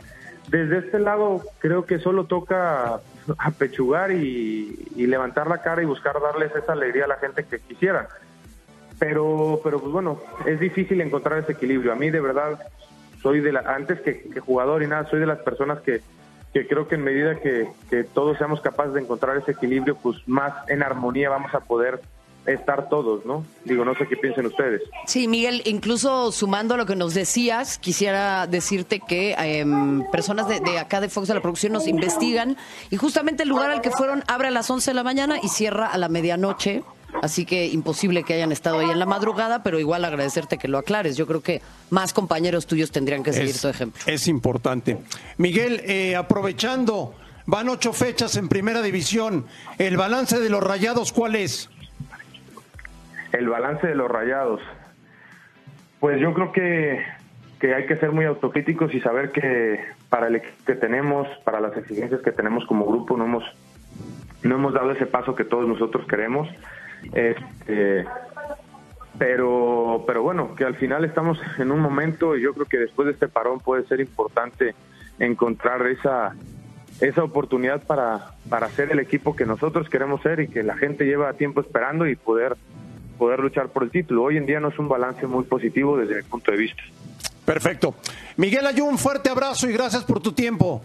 [0.50, 3.00] desde este lado, creo que solo toca
[3.38, 7.60] apechugar y, y levantar la cara y buscar darles esa alegría a la gente que
[7.60, 8.08] quisieran.
[9.00, 11.92] Pero, pero pues bueno, es difícil encontrar ese equilibrio.
[11.92, 12.60] A mí de verdad
[13.22, 16.02] soy de la, antes que, que jugador y nada, soy de las personas que,
[16.54, 20.18] que creo que en medida que, que todos seamos capaces de encontrar ese equilibrio, pues
[20.28, 22.02] más en armonía vamos a poder
[22.46, 23.46] estar todos, ¿no?
[23.66, 24.82] Digo, no sé qué piensen ustedes.
[25.06, 30.60] Sí, Miguel, incluso sumando a lo que nos decías, quisiera decirte que em, personas de,
[30.60, 32.58] de acá de Fox de la producción nos investigan
[32.90, 35.50] y justamente el lugar al que fueron abre a las 11 de la mañana y
[35.50, 36.84] cierra a la medianoche.
[37.22, 40.78] Así que imposible que hayan estado ahí en la madrugada, pero igual agradecerte que lo
[40.78, 41.18] aclares.
[41.18, 44.02] Yo creo que más compañeros tuyos tendrían que seguir Es, tu ejemplo.
[44.06, 44.98] es importante.
[45.38, 47.14] Miguel, eh, aprovechando,
[47.46, 49.46] van ocho fechas en primera división.
[49.78, 51.70] ¿El balance de los rayados cuál es?
[53.32, 54.62] El balance de los rayados.
[56.00, 57.06] Pues yo creo que,
[57.60, 61.60] que hay que ser muy autocríticos y saber que para el equipo que tenemos, para
[61.60, 63.44] las exigencias que tenemos como grupo, no hemos,
[64.44, 66.50] no hemos dado ese paso que todos nosotros queremos.
[67.14, 68.06] Este,
[69.18, 73.06] pero, pero bueno, que al final estamos en un momento y yo creo que después
[73.06, 74.74] de este parón puede ser importante
[75.20, 76.36] encontrar esa,
[77.02, 81.06] esa oportunidad para, para ser el equipo que nosotros queremos ser y que la gente
[81.06, 82.56] lleva tiempo esperando y poder,
[83.22, 84.24] poder luchar por el título.
[84.24, 86.82] Hoy en día no es un balance muy positivo desde mi punto de vista.
[87.46, 87.94] Perfecto.
[88.36, 90.82] Miguel Ayun, un fuerte abrazo y gracias por tu tiempo.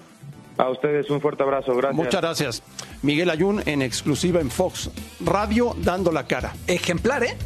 [0.58, 1.94] A ustedes un fuerte abrazo, gracias.
[1.94, 2.62] Muchas gracias.
[3.00, 4.90] Miguel Ayun en exclusiva en Fox
[5.24, 6.52] Radio dando la cara.
[6.66, 7.38] Ejemplar, ¿eh?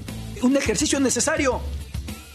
[0.42, 1.60] Un ejercicio necesario.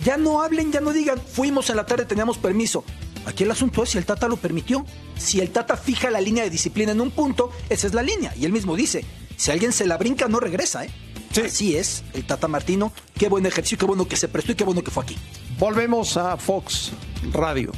[0.06, 2.86] Ya no hablen, ya no digan, fuimos en la tarde, teníamos permiso.
[3.26, 4.86] Aquí el asunto es si el Tata lo permitió.
[5.18, 8.34] Si el Tata fija la línea de disciplina en un punto, esa es la línea.
[8.39, 9.04] Y él mismo dice,
[9.36, 10.89] Si alguien se la brinca, no regresa, ¿eh?
[11.38, 12.91] Así es, el Tata Martino.
[13.17, 15.17] Qué buen ejercicio, qué bueno que se prestó y qué bueno que fue aquí.
[15.60, 16.91] Volvemos a Fox
[17.34, 17.71] Radio.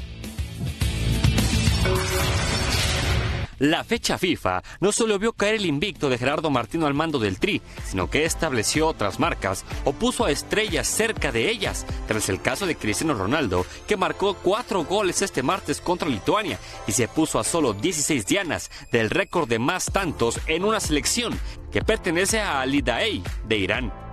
[3.59, 7.39] La fecha FIFA no solo vio caer el invicto de Gerardo Martino al mando del
[7.39, 12.41] Tri, sino que estableció otras marcas o puso a estrellas cerca de ellas, tras el
[12.41, 17.39] caso de Cristiano Ronaldo, que marcó cuatro goles este martes contra Lituania y se puso
[17.39, 21.37] a solo 16 dianas del récord de más tantos en una selección
[21.71, 24.06] que pertenece a Al Idaei de Irán.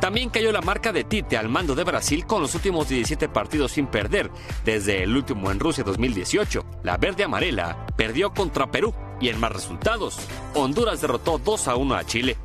[0.00, 3.72] También cayó la marca de Tite al mando de Brasil con los últimos 17 partidos
[3.72, 4.30] sin perder,
[4.64, 6.64] desde el último en Rusia 2018.
[6.82, 10.18] La verde amarela perdió contra Perú y en más resultados,
[10.54, 12.38] Honduras derrotó 2 a 1 a Chile.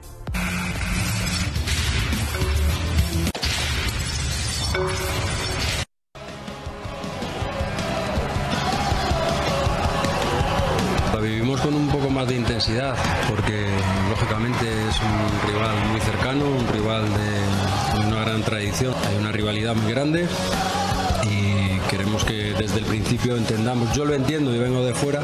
[11.66, 12.96] Con un poco más de intensidad
[13.28, 13.66] porque
[14.08, 19.74] lógicamente es un rival muy cercano, un rival de una gran tradición, hay una rivalidad
[19.74, 20.28] muy grande
[21.24, 25.22] y queremos que desde el principio entendamos, yo lo entiendo y vengo de fuera,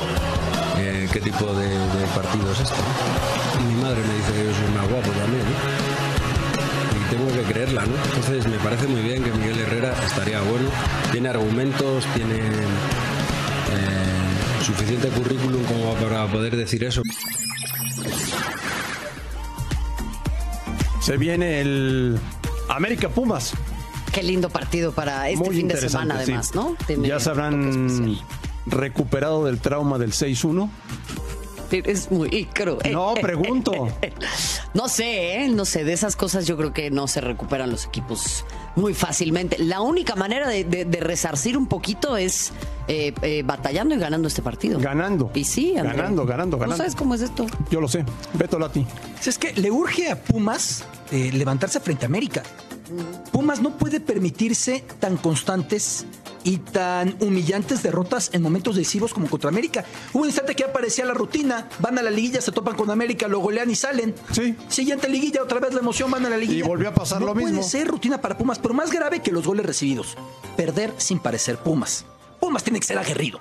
[0.77, 1.67] eh, qué tipo de,
[2.15, 2.81] partido es este.
[3.67, 5.43] mi madre me dice que yo soy más guapo también.
[5.45, 5.55] ¿no?
[6.97, 7.93] Y tengo que creerla, ¿no?
[8.03, 10.71] Entonces me parece muy bien que Miguel Herrera estaría bueno,
[11.11, 14.20] tiene argumentos, tiene eh,
[14.63, 17.01] suficiente currículum como para poder decir eso.
[21.01, 22.19] Se viene el
[22.69, 23.53] América Pumas.
[24.11, 26.23] Qué lindo partido para este Muy fin de semana, sí.
[26.23, 26.75] además, ¿no?
[26.85, 28.17] Tiene Ya se habrán
[28.65, 30.69] recuperado del trauma del 6-1.
[31.71, 32.91] Es muy cruel.
[32.91, 33.71] No, pregunto.
[34.73, 35.49] No sé, ¿eh?
[35.49, 39.57] no sé, de esas cosas yo creo que no se recuperan los equipos muy fácilmente.
[39.59, 42.51] La única manera de, de- de resarcir un poquito es
[42.87, 44.79] eh, eh, batallando y ganando este partido.
[44.79, 45.31] Ganando.
[45.33, 45.97] Y sí, André.
[45.97, 46.77] Ganando, ganando, ¿No ganando.
[46.77, 47.45] sabes cómo es esto?
[47.69, 48.05] Yo lo sé.
[48.33, 48.85] Beto Lati.
[49.19, 52.43] Si Es que le urge a Pumas eh, levantarse frente a América.
[53.31, 56.05] Pumas no puede permitirse tan constantes
[56.43, 59.85] y tan humillantes derrotas en momentos decisivos como contra América.
[60.13, 63.27] Hubo un instante que aparecía la rutina, van a la liguilla, se topan con América,
[63.27, 64.15] lo golean y salen.
[64.31, 64.55] Sí.
[64.67, 66.59] Siguiente liguilla, otra vez la emoción, van a la liguilla.
[66.59, 67.51] Y volvió a pasar no lo mismo.
[67.51, 70.17] puede ser rutina para Pumas, pero más grave que los goles recibidos.
[70.57, 72.05] Perder sin parecer Pumas.
[72.39, 73.39] Pumas tiene que ser aguerrido.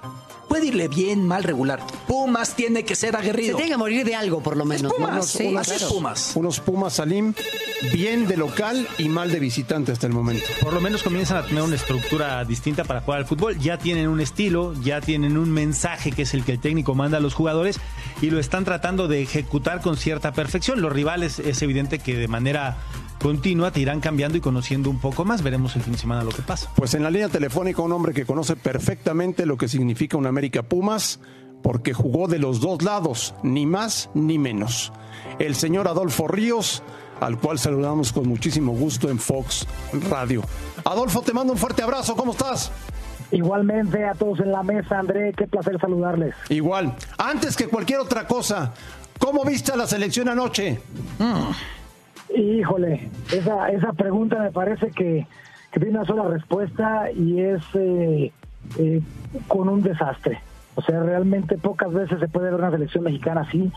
[0.51, 1.81] Puede irle bien, mal, regular.
[2.09, 3.57] Pumas tiene que ser Se aguerrido.
[3.57, 4.83] tiene que morir de algo, por lo menos.
[4.83, 4.91] ¿no?
[4.91, 5.89] Pumas, Sí, unos claro.
[5.89, 6.33] Pumas.
[6.35, 7.35] Unos Pumas Salim,
[7.93, 10.45] bien de local y mal de visitante hasta el momento.
[10.61, 13.61] Por lo menos comienzan a tener una estructura distinta para jugar al fútbol.
[13.61, 17.19] Ya tienen un estilo, ya tienen un mensaje que es el que el técnico manda
[17.19, 17.79] a los jugadores
[18.21, 20.81] y lo están tratando de ejecutar con cierta perfección.
[20.81, 22.77] Los rivales es evidente que de manera
[23.21, 25.43] continua te irán cambiando y conociendo un poco más.
[25.43, 26.71] Veremos el fin de semana lo que pasa.
[26.75, 30.63] Pues en la línea telefónica un hombre que conoce perfectamente lo que significa un América
[30.63, 31.21] Pumas,
[31.63, 34.93] porque jugó de los dos lados, ni más ni menos.
[35.39, 36.83] El señor Adolfo Ríos,
[37.21, 39.67] al cual saludamos con muchísimo gusto en Fox
[40.09, 40.43] Radio.
[40.85, 42.73] Adolfo, te mando un fuerte abrazo, ¿cómo estás?
[43.33, 46.35] Igualmente a todos en la mesa, André, qué placer saludarles.
[46.49, 46.97] Igual.
[47.19, 48.73] Antes que cualquier otra cosa,
[49.19, 50.81] ¿cómo viste a la selección anoche?
[52.35, 55.27] Híjole, esa, esa pregunta me parece que,
[55.71, 58.33] que tiene una sola respuesta y es eh,
[58.79, 59.01] eh,
[59.49, 60.41] con un desastre.
[60.77, 63.71] O sea, realmente pocas veces se puede ver una selección mexicana así,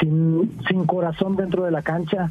[0.00, 2.30] sin, sin corazón dentro de la cancha.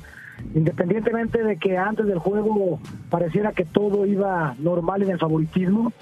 [0.56, 5.94] Independientemente de que antes del juego pareciera que todo iba normal en el favoritismo,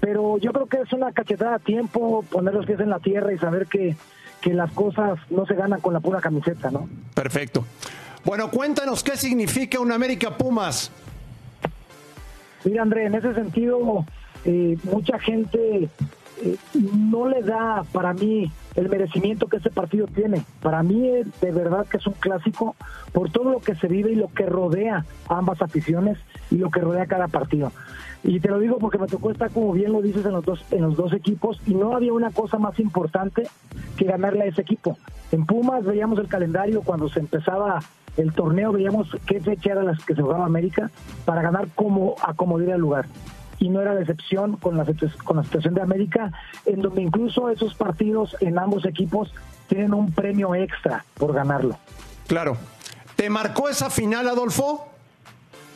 [0.00, 3.32] pero yo creo que es una cachetada a tiempo poner los pies en la tierra
[3.32, 3.96] y saber que,
[4.40, 6.88] que las cosas no se ganan con la pura camiseta, ¿no?
[7.14, 7.64] Perfecto.
[8.24, 10.90] Bueno, cuéntanos qué significa un América Pumas.
[12.64, 14.06] Mira, André, en ese sentido,
[14.46, 15.90] eh, mucha gente
[16.42, 20.42] eh, no le da para mí el merecimiento que ese partido tiene.
[20.62, 22.76] Para mí, eh, de verdad que es un clásico
[23.12, 26.16] por todo lo que se vive y lo que rodea ambas aficiones
[26.50, 27.72] y lo que rodea cada partido.
[28.24, 30.64] Y te lo digo porque me tocó estar, como bien lo dices, en los dos,
[30.70, 33.46] en los dos equipos y no había una cosa más importante
[33.98, 34.98] que ganarle a ese equipo.
[35.30, 37.80] En Pumas veíamos el calendario cuando se empezaba
[38.16, 40.90] el torneo, veíamos qué fecha era las que se jugaba América
[41.26, 43.06] para ganar como a el lugar.
[43.58, 44.86] Y no era decepción con la,
[45.24, 46.32] con la situación de América,
[46.64, 49.34] en donde incluso esos partidos en ambos equipos
[49.68, 51.76] tienen un premio extra por ganarlo.
[52.26, 52.56] Claro.
[53.16, 54.93] ¿Te marcó esa final, Adolfo?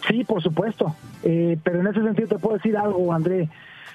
[0.06, 0.94] Sí, por supuesto.
[1.22, 3.48] Eh, pero en ese sentido te puedo decir algo, André.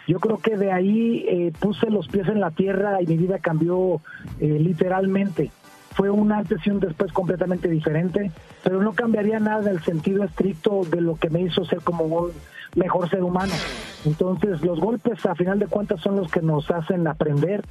[0.08, 3.40] Yo creo que de ahí eh, puse los pies en la tierra y mi vida
[3.40, 4.02] cambió
[4.40, 5.52] eh, literalmente.
[5.96, 8.32] Fue un antes y un después completamente diferente,
[8.64, 12.06] pero no cambiaría nada en el sentido estricto de lo que me hizo ser como
[12.06, 12.32] un
[12.76, 13.54] mejor ser humano.
[14.04, 17.64] Entonces, los golpes, a final de cuentas, son los que nos hacen aprender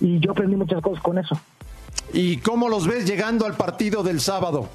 [0.00, 1.36] y yo aprendí muchas cosas con eso.
[2.12, 4.68] ¿Y cómo los ves llegando al partido del sábado?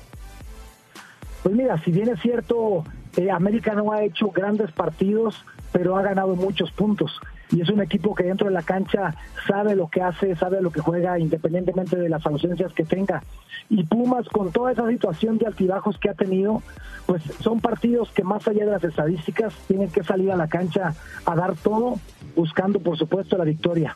[1.44, 2.84] Pues mira, si bien es cierto,
[3.18, 7.20] eh, América no ha hecho grandes partidos, pero ha ganado muchos puntos.
[7.52, 9.16] Y es un equipo que dentro de la cancha
[9.48, 13.24] sabe lo que hace, sabe lo que juega, independientemente de las ausencias que tenga.
[13.70, 16.62] Y Pumas, con toda esa situación de altibajos que ha tenido,
[17.08, 20.94] pues son partidos que más allá de las estadísticas, tienen que salir a la cancha
[21.26, 21.96] a dar todo,
[22.36, 23.96] buscando por supuesto la victoria.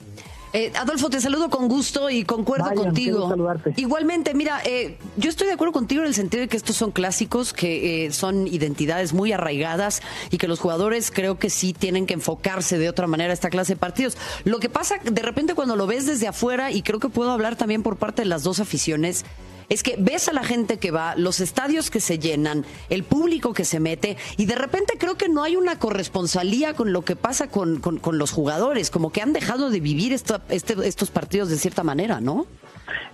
[0.53, 3.29] Eh, Adolfo, te saludo con gusto y concuerdo contigo.
[3.29, 3.73] saludarte.
[3.77, 6.91] Igualmente, mira, eh, yo estoy de acuerdo contigo en el sentido de que estos son
[6.91, 12.05] clásicos, que eh, son identidades muy arraigadas y que los jugadores creo que sí tienen
[12.05, 14.17] que enfocarse de otra manera a esta clase de partidos.
[14.43, 17.55] Lo que pasa de repente cuando lo ves desde afuera, y creo que puedo hablar
[17.55, 19.23] también por parte de las dos aficiones,
[19.71, 23.53] es que ves a la gente que va, los estadios que se llenan, el público
[23.53, 27.15] que se mete, y de repente creo que no hay una corresponsalía con lo que
[27.15, 31.09] pasa con, con- con los jugadores, como que han dejado de vivir esta- este- estos
[31.09, 32.45] partidos de cierta manera, ¿no?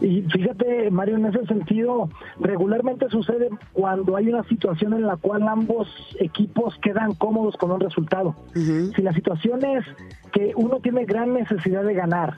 [0.01, 5.47] Y fíjate, Mario, en ese sentido, regularmente sucede cuando hay una situación en la cual
[5.47, 5.87] ambos
[6.19, 8.35] equipos quedan cómodos con un resultado.
[8.95, 9.85] Si la situación es
[10.31, 12.35] que uno tiene gran necesidad de ganar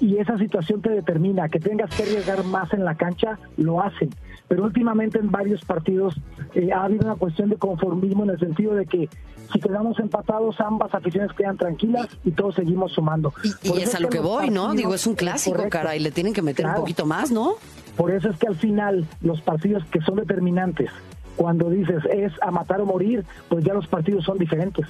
[0.00, 4.10] y esa situación te determina que tengas que arriesgar más en la cancha, lo hacen.
[4.46, 6.14] Pero últimamente en varios partidos
[6.54, 9.08] eh, ha habido una cuestión de conformismo en el sentido de que
[9.52, 13.32] si quedamos empatados, ambas aficiones quedan tranquilas y todos seguimos sumando.
[13.62, 14.74] Y, es a lo que voy, ¿no?
[14.74, 15.78] Digo, es un clásico, Correcto.
[15.78, 16.78] cara, y le tienen que meter Claro.
[16.80, 17.54] un poquito más, ¿no?
[17.96, 20.90] Por eso es que al final los partidos que son determinantes,
[21.36, 24.86] cuando dices es a matar o morir, pues ya los partidos son diferentes.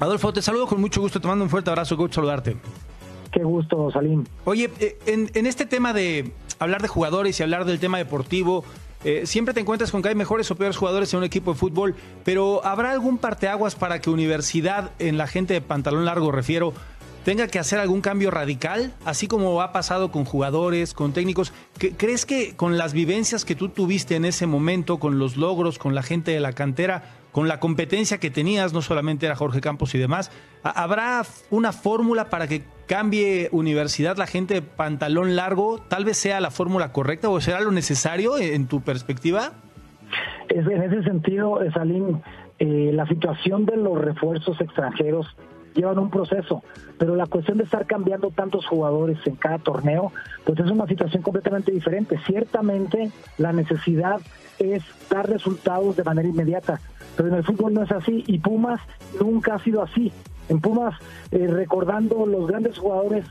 [0.00, 2.56] Adolfo, te saludo con mucho gusto, te mando un fuerte abrazo, gusto saludarte.
[3.32, 4.24] Qué gusto, Salim.
[4.44, 8.62] Oye, eh, en, este tema de hablar de jugadores y hablar del tema deportivo,
[9.04, 11.58] eh, siempre te encuentras con que hay mejores o peores jugadores en un equipo de
[11.58, 16.74] fútbol, pero ¿habrá algún parteaguas para que Universidad, en la gente de pantalón largo refiero,
[17.24, 21.52] tenga que hacer algún cambio radical, así como ha pasado con jugadores, con técnicos?
[21.78, 25.78] ¿Qué- ¿Crees que con las vivencias que tú tuviste en ese momento, con los logros,
[25.78, 29.60] con la gente de la cantera, con la competencia que tenías, no solamente era Jorge
[29.60, 30.30] Campos y demás,
[30.62, 35.78] ¿ha- ¿habrá una fórmula para que cambie universidad la gente de pantalón largo?
[35.88, 39.52] ¿Tal vez sea la fórmula correcta o será lo necesario en tu perspectiva?
[40.48, 42.20] En ese sentido, Salim,
[42.58, 45.26] eh, la situación de los refuerzos extranjeros
[45.74, 46.62] llevan un proceso,
[46.98, 50.12] pero la cuestión de estar cambiando tantos jugadores en cada torneo,
[50.44, 52.18] pues es una situación completamente diferente.
[52.26, 54.20] Ciertamente la necesidad
[54.58, 56.78] es dar resultados de manera inmediata,
[57.16, 58.80] pero en el fútbol no es así y Pumas
[59.20, 60.12] nunca ha sido así.
[60.48, 60.94] En Pumas,
[61.30, 63.24] eh, recordando los grandes jugadores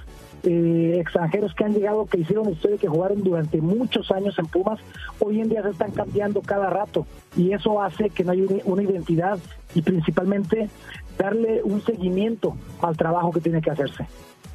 [0.44, 4.80] eh, extranjeros que han llegado, que hicieron historia, que jugaron durante muchos años en Pumas,
[5.20, 8.82] hoy en día se están cambiando cada rato y eso hace que no haya una-
[8.82, 9.38] identidad
[9.76, 10.70] y principalmente
[11.18, 14.08] darle un seguimiento al trabajo que tiene que hacerse.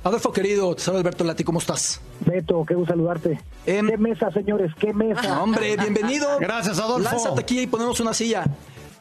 [0.03, 2.01] Adolfo, querido, te saluda Alberto Lati, ¿cómo estás?
[2.25, 3.41] Beto, qué gusto saludarte.
[3.65, 4.73] ¿Qué mesa, señores?
[4.79, 5.43] ¿Qué mesa?
[5.43, 6.27] Hombre, bienvenido.
[6.41, 7.11] Gracias, Adolfo.
[7.11, 8.45] Lánzate aquí y ponemos una silla.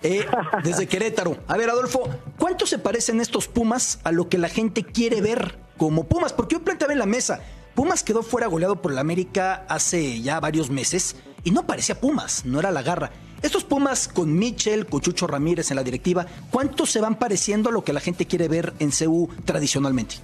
[0.04, 0.26] Eh,
[0.64, 1.38] desde Querétaro.
[1.48, 5.58] A ver, Adolfo, ¿cuánto se parecen estos Pumas a lo que la gente quiere ver
[5.78, 6.34] como Pumas?
[6.34, 7.42] Porque yo planteaba en la mesa,
[7.76, 12.46] Pumas quedó fuera goleado por la América hace ya varios meses y no parecía Pumas,
[12.46, 13.12] no era la garra.
[13.42, 17.72] Estos Pumas con Michel, con Chucho Ramírez en la directiva, ¿cuánto se van pareciendo a
[17.72, 20.16] lo que la gente quiere ver en CU tradicionalmente?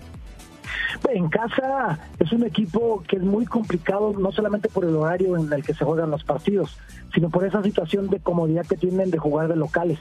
[1.10, 5.52] En casa es un equipo que es muy complicado, no solamente por el horario en
[5.52, 6.78] el que se juegan los partidos,
[7.14, 10.00] sino por esa situación de comodidad que tienen de jugar de locales.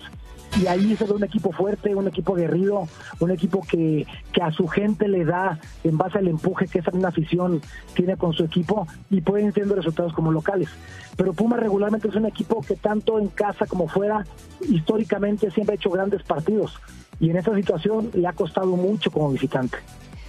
[0.60, 2.88] Y ahí se ve un equipo fuerte, un equipo aguerrido,
[3.20, 6.90] un equipo que, que a su gente le da en base al empuje que esa
[6.90, 7.60] misma afición
[7.94, 10.68] tiene con su equipo y pueden tener resultados como locales.
[11.16, 14.26] Pero Puma regularmente es un equipo que tanto en casa como fuera,
[14.68, 16.80] históricamente siempre ha hecho grandes partidos.
[17.20, 19.78] Y en esa situación le ha costado mucho como visitante.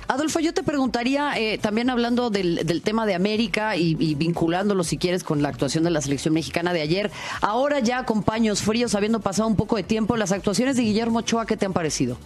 [0.07, 4.97] Adolfo, yo te preguntaría, eh, también hablando del, tema de América y, y vinculándolo, si
[4.97, 7.11] quieres, con la actuación de la selección mexicana de ayer,
[7.41, 11.19] ahora ya con paños fríos, habiendo pasado un poco de tiempo, las actuaciones de Guillermo
[11.19, 12.17] Ochoa, ¿qué te han parecido?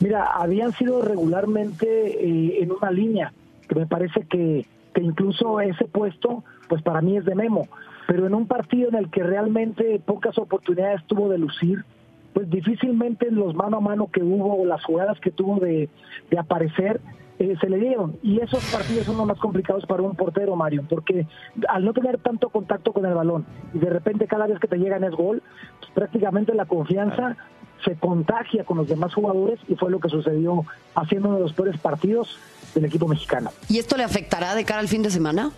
[0.00, 3.32] Mira, habían sido regularmente eh, en una línea,
[3.68, 7.68] que me parece que, que incluso ese puesto, pues para mí es de Memo,
[8.06, 11.84] pero en un partido en el que realmente pocas oportunidades tuvo de lucir,
[12.32, 15.88] pues difícilmente en los mano a mano que hubo o las jugadas que tuvo de,
[16.30, 17.00] de aparecer
[17.40, 18.18] eh, se le dieron.
[18.22, 21.26] Y esos partidos son los más complicados para un portero, Mario, porque
[21.68, 24.76] al no tener tanto contacto con el balón y de repente cada vez que te
[24.76, 25.42] llegan es gol,
[25.80, 27.36] pues prácticamente la confianza
[27.82, 31.54] se contagia con los demás jugadores y fue lo que sucedió haciendo uno de los
[31.54, 32.38] peores partidos
[32.74, 33.50] del equipo mexicano.
[33.70, 35.50] ¿Y esto le afectará de cara al fin de semana?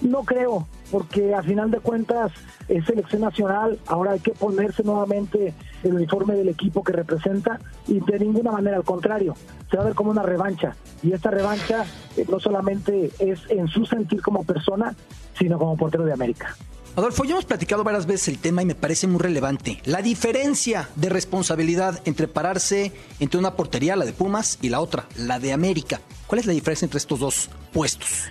[0.00, 2.32] No creo, porque a final de cuentas
[2.68, 8.00] es selección nacional, ahora hay que ponerse nuevamente el uniforme del equipo que representa y
[8.00, 9.34] de ninguna manera, al contrario,
[9.70, 10.76] se va a ver como una revancha.
[11.02, 11.84] Y esta revancha
[12.16, 14.94] eh, no solamente es en su sentir como persona,
[15.38, 16.56] sino como portero de América.
[16.96, 19.80] Adolfo, ya hemos platicado varias veces el tema y me parece muy relevante.
[19.84, 25.06] La diferencia de responsabilidad entre pararse entre una portería, la de Pumas, y la otra,
[25.16, 26.00] la de América.
[26.26, 28.24] ¿Cuál es la diferencia entre estos dos puestos?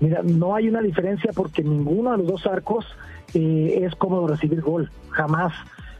[0.00, 2.86] Mira, no hay una diferencia porque ninguno de los dos arcos
[3.34, 5.52] eh, es cómodo recibir gol, jamás.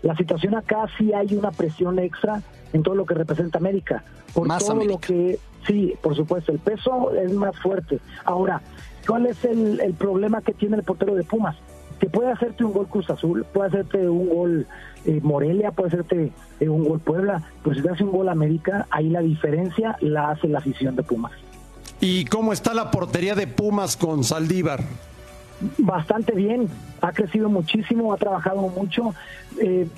[0.02, 2.42] La situación acá sí hay una presión extra
[2.72, 4.04] en todo lo que representa América.
[4.34, 4.94] Por Más todo América.
[4.94, 7.98] lo que, sí, por supuesto, el peso es más fuerte.
[8.24, 8.60] Ahora,
[9.06, 11.56] ¿cuál es el, el problema que tiene el portero de Pumas?
[11.98, 14.66] Que puede hacerte un gol Cruz Azul, puede hacerte un gol
[15.06, 18.86] eh, Morelia, puede hacerte eh, un gol Puebla, pero si te hace un gol América,
[18.90, 21.32] ahí la diferencia la hace la afición de Pumas.
[22.00, 24.84] ¿Y cómo está la portería de Pumas con Saldívar?
[25.78, 26.68] bastante bien,
[27.00, 29.14] ha crecido muchísimo, ha trabajado mucho.
[29.60, 29.88] Eh,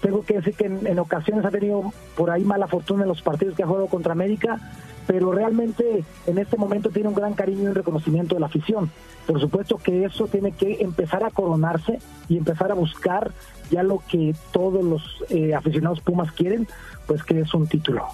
[0.00, 3.22] tengo que decir que en, en ocasiones ha tenido por ahí mala fortuna en los
[3.22, 4.58] partidos que ha jugado contra América,
[5.06, 8.90] pero realmente en este momento tiene un gran cariño y un reconocimiento de la afición.
[9.26, 11.98] Por supuesto que eso tiene que empezar a coronarse
[12.28, 13.32] y empezar a buscar
[13.70, 16.68] ya lo que todos los eh, aficionados Pumas quieren,
[17.06, 18.06] pues que es un título.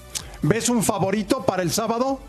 [0.43, 2.21] ¿Ves un favorito para el sábado?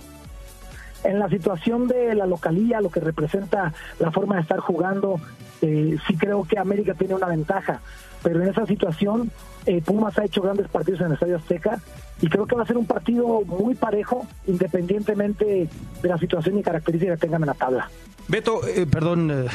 [1.05, 5.19] En la situación de la localía, lo que representa la forma de estar jugando,
[5.61, 7.81] eh, sí creo que América tiene una ventaja,
[8.23, 9.31] pero en esa situación
[9.65, 11.79] eh, Pumas ha hecho grandes partidos en el Estadio Azteca
[12.21, 15.67] y creo que va a ser un partido muy parejo, independientemente
[16.01, 17.89] de la situación y características que tengan en la tabla.
[18.27, 19.47] Beto, eh, perdón, eh,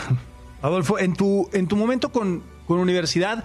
[0.62, 3.44] Adolfo, en tu, en tu momento con, con Universidad,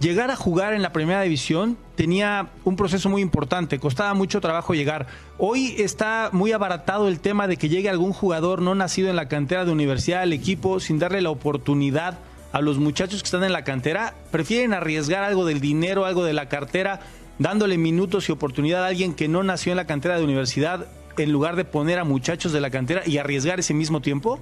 [0.00, 4.74] llegar a jugar en la primera división tenía un proceso muy importante, costaba mucho trabajo
[4.74, 5.06] llegar.
[5.38, 9.28] Hoy está muy abaratado el tema de que llegue algún jugador no nacido en la
[9.28, 12.18] cantera de universidad al equipo sin darle la oportunidad
[12.52, 14.14] a los muchachos que están en la cantera.
[14.30, 17.00] Prefieren arriesgar algo del dinero, algo de la cartera,
[17.38, 20.86] dándole minutos y oportunidad a alguien que no nació en la cantera de universidad
[21.18, 24.38] en lugar de poner a muchachos de la cantera y arriesgar ese mismo tiempo.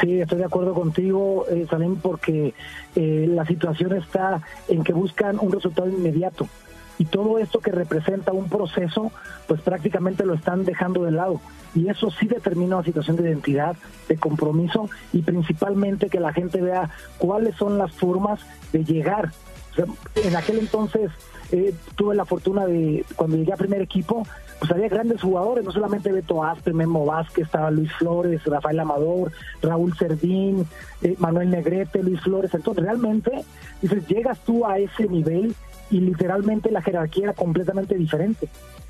[0.00, 2.54] Sí, estoy de acuerdo contigo, eh, Salim, porque
[2.96, 6.48] eh, la situación está en que buscan un resultado inmediato.
[6.96, 9.10] Y todo esto que representa un proceso,
[9.46, 11.40] pues prácticamente lo están dejando de lado.
[11.74, 13.76] Y eso sí determina una situación de identidad,
[14.08, 18.40] de compromiso y principalmente que la gente vea cuáles son las formas
[18.72, 19.32] de llegar.
[19.72, 19.84] O sea,
[20.24, 21.10] en aquel entonces
[21.52, 24.26] eh, tuve la fortuna de, cuando llegué a primer equipo,
[24.60, 29.32] pues había grandes jugadores, no solamente Beto Aspe, Memo Vázquez, estaba Luis Flores, Rafael Amador,
[29.62, 30.66] Raúl Cerdín,
[31.00, 32.52] eh, Manuel Negrete, Luis Flores.
[32.52, 33.42] Entonces realmente,
[33.80, 35.54] dices, llegas tú a ese nivel
[35.90, 38.48] y literalmente la jerarquía era completamente diferente.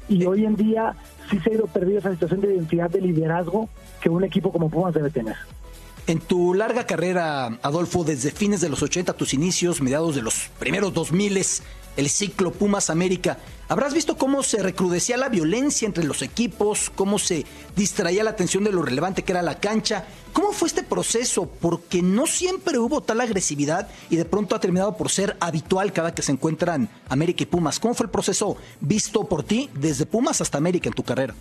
[0.08, 0.96] Y hoy en día
[1.30, 3.68] sí se ha ido perdiendo esa situación de identidad de liderazgo
[4.00, 5.36] que un equipo como Pumas debe tener.
[6.08, 10.50] En tu larga carrera, Adolfo, desde fines de los 80, tus inicios, mediados de los
[10.58, 11.38] primeros 2000,
[11.96, 13.38] el ciclo Pumas América,
[13.68, 17.44] habrás visto cómo se recrudecía la violencia entre los equipos, cómo se
[17.76, 20.04] distraía la atención de lo relevante que era la cancha.
[20.32, 21.50] ¿Cómo fue este proceso?
[21.60, 26.14] Porque no siempre hubo tal agresividad y de pronto ha terminado por ser habitual cada
[26.14, 27.80] que se encuentran América y Pumas.
[27.80, 31.34] ¿Cómo fue el proceso visto por ti desde Pumas hasta América en tu carrera?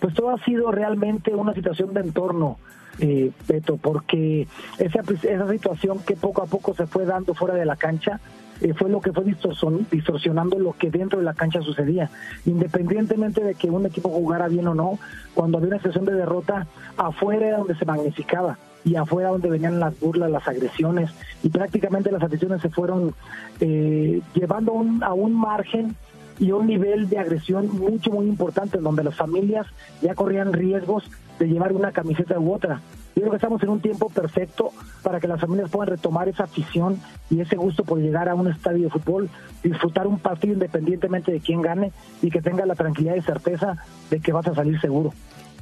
[0.00, 2.58] Pues todo ha sido realmente una situación de entorno.
[2.98, 3.32] Eh,
[3.80, 4.46] porque
[4.78, 8.20] esa, esa situación que poco a poco se fue dando fuera de la cancha,
[8.60, 12.10] eh, fue lo que fue distorsion, distorsionando lo que dentro de la cancha sucedía.
[12.46, 14.98] Independientemente de que un equipo jugara bien o no,
[15.34, 19.78] cuando había una situación de derrota, afuera era donde se magnificaba y afuera donde venían
[19.78, 21.10] las burlas, las agresiones
[21.42, 23.14] y prácticamente las aficiones se fueron
[23.60, 25.96] eh, llevando un, a un margen
[26.40, 29.66] y un nivel de agresión mucho, muy importante, en donde las familias
[30.00, 31.04] ya corrían riesgos
[31.38, 32.80] de llevar una camiseta u otra.
[33.14, 34.72] Yo creo que estamos en un tiempo perfecto
[35.02, 38.48] para que las familias puedan retomar esa afición y ese gusto por llegar a un
[38.48, 39.28] estadio de fútbol,
[39.62, 43.76] disfrutar un partido independientemente de quién gane y que tenga la tranquilidad y certeza
[44.10, 45.12] de que vas a salir seguro.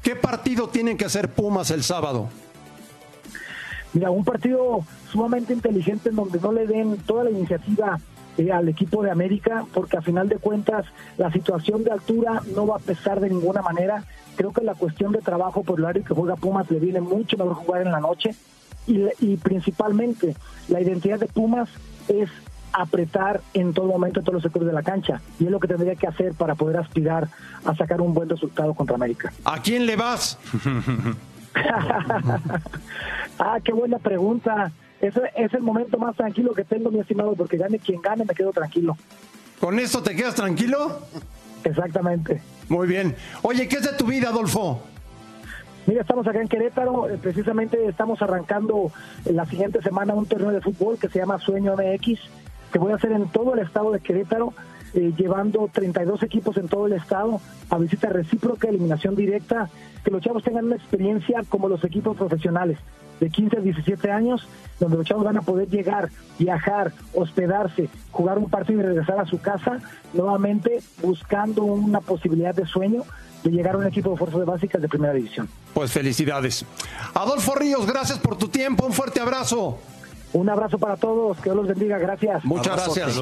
[0.03, 2.29] ¿Qué partido tienen que hacer Pumas el sábado?
[3.95, 7.99] Mira, un partido sumamente inteligente en donde no le den toda la iniciativa
[8.39, 10.87] eh, al equipo de América, porque a final de cuentas
[11.17, 14.05] la situación de altura no va a pesar de ninguna manera.
[14.37, 17.37] Creo que la cuestión de trabajo por el área que juega Pumas le viene mucho
[17.37, 18.35] mejor jugar en la noche
[18.87, 20.37] y, y principalmente
[20.69, 21.69] la identidad de Pumas
[22.09, 22.31] es
[22.73, 25.69] apretar en todo momento en todos los sectores de la cancha y es lo que
[25.69, 27.29] tendría que hacer para poder aspirar
[27.65, 29.33] a sacar un buen resultado contra América.
[29.45, 30.39] ¿A quién le vas?
[33.39, 34.71] ah, qué buena pregunta.
[35.01, 38.35] Ese es el momento más tranquilo que tengo, mi estimado, porque gane quien gane, me
[38.35, 38.97] quedo tranquilo.
[39.61, 41.01] ¿Con esto te quedas tranquilo?
[41.65, 42.41] Exactamente.
[42.69, 43.15] Muy bien.
[43.43, 44.83] Oye, ¿qué es de tu vida, Adolfo?
[45.87, 48.93] Mira, estamos acá en Querétaro, eh, precisamente estamos arrancando
[49.25, 52.21] la siguiente semana un torneo de fútbol que se llama Sueño MX,
[52.71, 54.53] que voy a hacer en todo el estado de Querétaro,
[54.95, 59.69] eh, llevando 32 equipos en todo el estado a visita recíproca, eliminación directa,
[60.05, 62.79] que los chavos tengan una experiencia como los equipos profesionales
[63.21, 64.47] de 15 a 17 años,
[64.79, 66.09] donde los chavos van a poder llegar,
[66.39, 69.81] viajar, hospedarse, jugar un partido y regresar a su casa,
[70.13, 73.03] nuevamente buscando una posibilidad de sueño
[73.43, 75.49] de llegar a un equipo de fuerzas básicas de primera división.
[75.75, 76.65] Pues felicidades.
[77.15, 79.79] Adolfo Ríos, gracias por tu tiempo, un fuerte abrazo.
[80.33, 82.45] Un abrazo para todos, que Dios los bendiga, gracias.
[82.45, 83.19] Muchas gracias.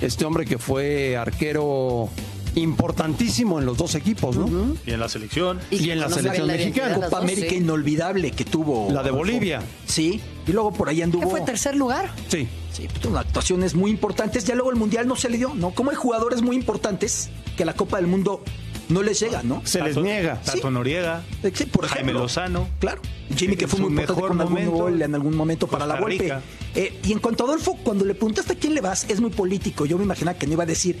[0.00, 2.08] Este hombre que fue arquero
[2.54, 4.76] importantísimo en los dos equipos, ¿no?
[4.86, 5.60] Y en la selección.
[5.70, 6.94] Y, en la selección mexicana.
[6.96, 8.90] Copa América inolvidable que tuvo.
[8.90, 9.62] La de Bolivia.
[9.86, 10.20] Sí.
[10.46, 11.22] Y luego por ahí anduvo.
[11.22, 12.10] ¿Qué fue tercer lugar?
[12.28, 12.48] Sí.
[12.72, 14.44] Sí, pues, actuaciones muy importantes.
[14.44, 15.70] Ya luego el Mundial no se le dio, ¿no?
[15.70, 18.42] Como hay jugadores muy importantes que la Copa del Mundo
[18.88, 19.62] no les llega, ¿no?
[19.64, 20.40] Se les niega.
[20.40, 21.22] Tato Noriega.
[21.42, 21.88] Sí, por ejemplo.
[21.88, 22.68] Jaime Lozano.
[22.78, 23.02] Claro.
[23.36, 26.00] Jimmy que fue muy importante mejor con algún momento, gol en algún momento para la
[26.00, 26.32] golpe.
[26.74, 29.30] Eh, y en cuanto a Adolfo, cuando le preguntaste a quién le vas, es muy
[29.30, 29.84] político.
[29.84, 30.96] Yo me imaginaba que no iba a decir,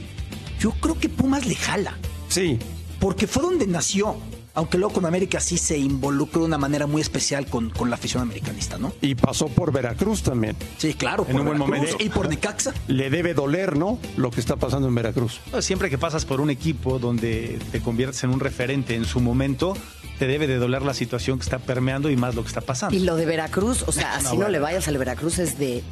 [0.60, 1.96] yo creo que Pumas le jala.
[2.28, 2.58] Sí.
[3.00, 4.16] Porque fue donde nació.
[4.58, 7.94] Aunque luego con América sí se involucró de una manera muy especial con, con la
[7.94, 8.92] afición americanista, ¿no?
[9.00, 10.56] Y pasó por Veracruz también.
[10.78, 11.24] Sí, claro.
[11.28, 12.04] En un buen Veracruz momento.
[12.04, 12.74] Y por Necaxa.
[12.88, 14.00] Le debe doler, ¿no?
[14.16, 15.38] Lo que está pasando en Veracruz.
[15.52, 19.20] No, Siempre que pasas por un equipo donde te conviertes en un referente en su
[19.20, 19.76] momento,
[20.18, 22.96] te debe de doler la situación que está permeando y más lo que está pasando.
[22.96, 24.48] Y lo de Veracruz, o sea, así no, bueno.
[24.48, 25.84] le vayas al Veracruz es de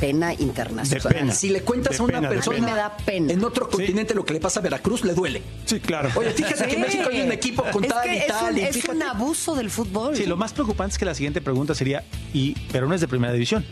[0.00, 1.02] pena internacional.
[1.02, 1.32] De pena.
[1.34, 2.66] Si le cuentas De a una pena, persona pena.
[2.66, 3.32] A mí me da pena.
[3.32, 5.42] en otro continente lo que le pasa a Veracruz le duele.
[5.66, 6.10] Sí, claro.
[6.16, 8.52] Oye, fíjate que en México hay un equipo con es tal que y es tal.
[8.54, 10.16] un, y es un abuso del fútbol.
[10.16, 13.08] Sí, lo más preocupante es que la siguiente pregunta sería, y pero no es de
[13.08, 13.64] primera división.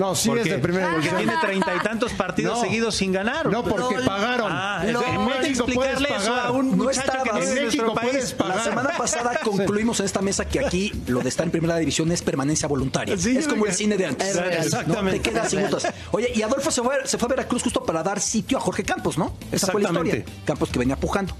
[0.00, 1.18] No, sí ¿Por es de primera Porque división.
[1.26, 2.62] tiene treinta y tantos partidos No.
[2.64, 3.46] seguidos sin ganar.
[3.50, 4.50] No, porque pagaron.
[4.50, 5.04] Ah, Lol.
[5.04, 6.46] en México puedes explicarle eso pagar.
[6.46, 7.22] a un No muchacho estaba.
[7.22, 8.56] que En México puedes pagar.
[8.56, 12.10] La semana pasada concluimos en esta mesa que aquí lo de estar en primera división
[12.12, 13.16] es permanencia voluntaria.
[13.18, 14.34] Sí, es como el cine de antes.
[14.36, 15.18] Exactamente.
[15.18, 15.86] No, te quedas sin gustos.
[16.12, 18.82] Oye, y Adolfo se fue, se fue a Veracruz justo para dar sitio a Jorge
[18.82, 19.34] Campos, ¿no?
[19.52, 20.14] Esa fue la historia.
[20.14, 20.46] Exactamente.
[20.46, 21.36] Campos que venía pujando.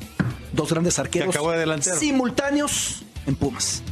[0.53, 1.31] Dos grandes arqueros.
[1.35, 1.97] acabó de delantero.
[1.99, 3.83] Simultáneos en Pumas.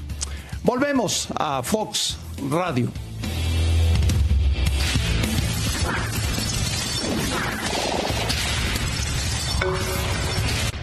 [0.63, 2.19] Volvemos a Fox
[2.51, 2.91] Radio.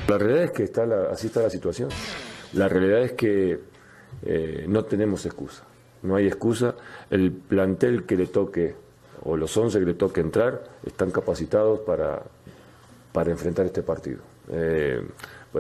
[0.08, 1.90] La realidad es que está la- así está la situación.
[2.54, 3.60] La realidad es que
[4.26, 5.64] eh, no tenemos excusa.
[6.04, 6.76] No hay excusa.
[7.10, 8.76] El plantel que le toque,
[9.24, 12.22] o los 11 que le toque entrar, están capacitados para,
[13.12, 14.20] para enfrentar este partido.
[14.52, 15.02] Eh,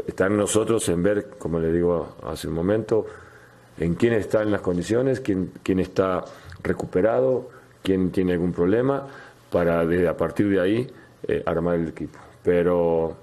[0.07, 3.05] está en nosotros en ver, como le digo hace un momento,
[3.79, 6.23] en quién está en las condiciones, quién, quién está
[6.63, 7.49] recuperado,
[7.83, 9.07] quién tiene algún problema,
[9.51, 10.91] para de- a partir de ahí
[11.27, 12.19] eh, armar el equipo.
[12.43, 13.17] Pero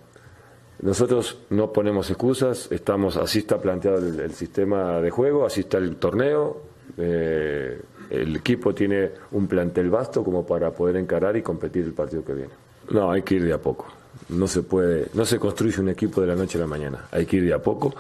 [0.83, 5.97] nosotros no ponemos excusas, estamos, así está planteado el, sistema de juego, así está el
[5.97, 6.61] torneo.
[6.99, 7.81] eh,
[8.11, 12.35] el equipo tiene un plantel vasto como para poder encarar y competir el partido que
[12.35, 12.53] viene.
[12.91, 13.87] No, hay que ir de a poco.
[14.29, 17.07] No se puede, no se construye un equipo de la noche a la mañana.
[17.11, 17.95] Hay que ir de a poco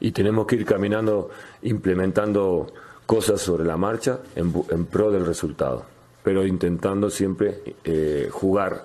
[0.00, 1.30] y tenemos que ir caminando,
[1.62, 2.72] implementando
[3.06, 5.84] cosas sobre la marcha en pro del resultado,
[6.24, 8.84] pero intentando siempre eh, jugar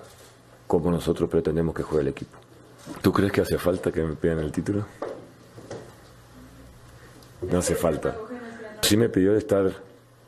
[0.68, 2.37] como nosotros pretendemos que juegue el equipo.
[3.02, 4.84] ¿Tú crees que hace falta que me pidan el título?
[7.50, 8.16] No hace falta.
[8.82, 9.66] Sí me pidió estar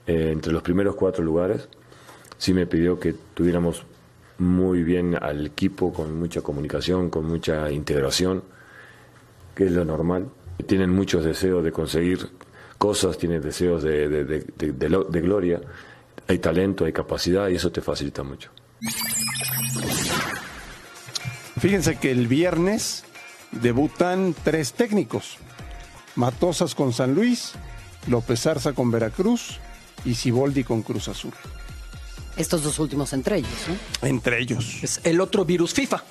[0.07, 1.69] eh, entre los primeros cuatro lugares.
[2.39, 3.85] Sí me pidió que tuviéramos
[4.39, 8.43] muy bien al equipo, con mucha comunicación, con mucha integración,
[9.55, 10.29] que es lo normal.
[10.67, 12.31] Tienen muchos deseos de conseguir
[12.79, 15.61] cosas, tienen deseos de, de- de- de- de lo- de gloria.
[16.29, 18.51] Hay talento, hay capacidad y eso te facilita mucho.
[21.61, 23.05] Fíjense que el viernes
[23.53, 25.37] debutan tres técnicos.
[26.17, 27.53] Matosas con San Luis,
[28.09, 29.59] López Arza con Veracruz
[30.05, 31.33] y Siboldi con Cruz Azul.
[32.37, 34.09] Estos dos últimos entre ellos, ¿no?
[34.09, 34.83] Entre ellos.
[34.83, 36.03] Es el otro virus FIFA,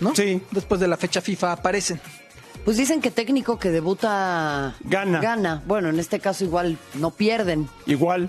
[0.00, 0.14] ¿no?
[0.14, 0.42] Sí.
[0.50, 2.00] Después de la fecha FIFA aparecen.
[2.64, 5.20] Pues dicen que técnico que debuta Gana.
[5.20, 5.62] Gana.
[5.66, 8.28] Bueno, en este caso igual no pierden, Igual.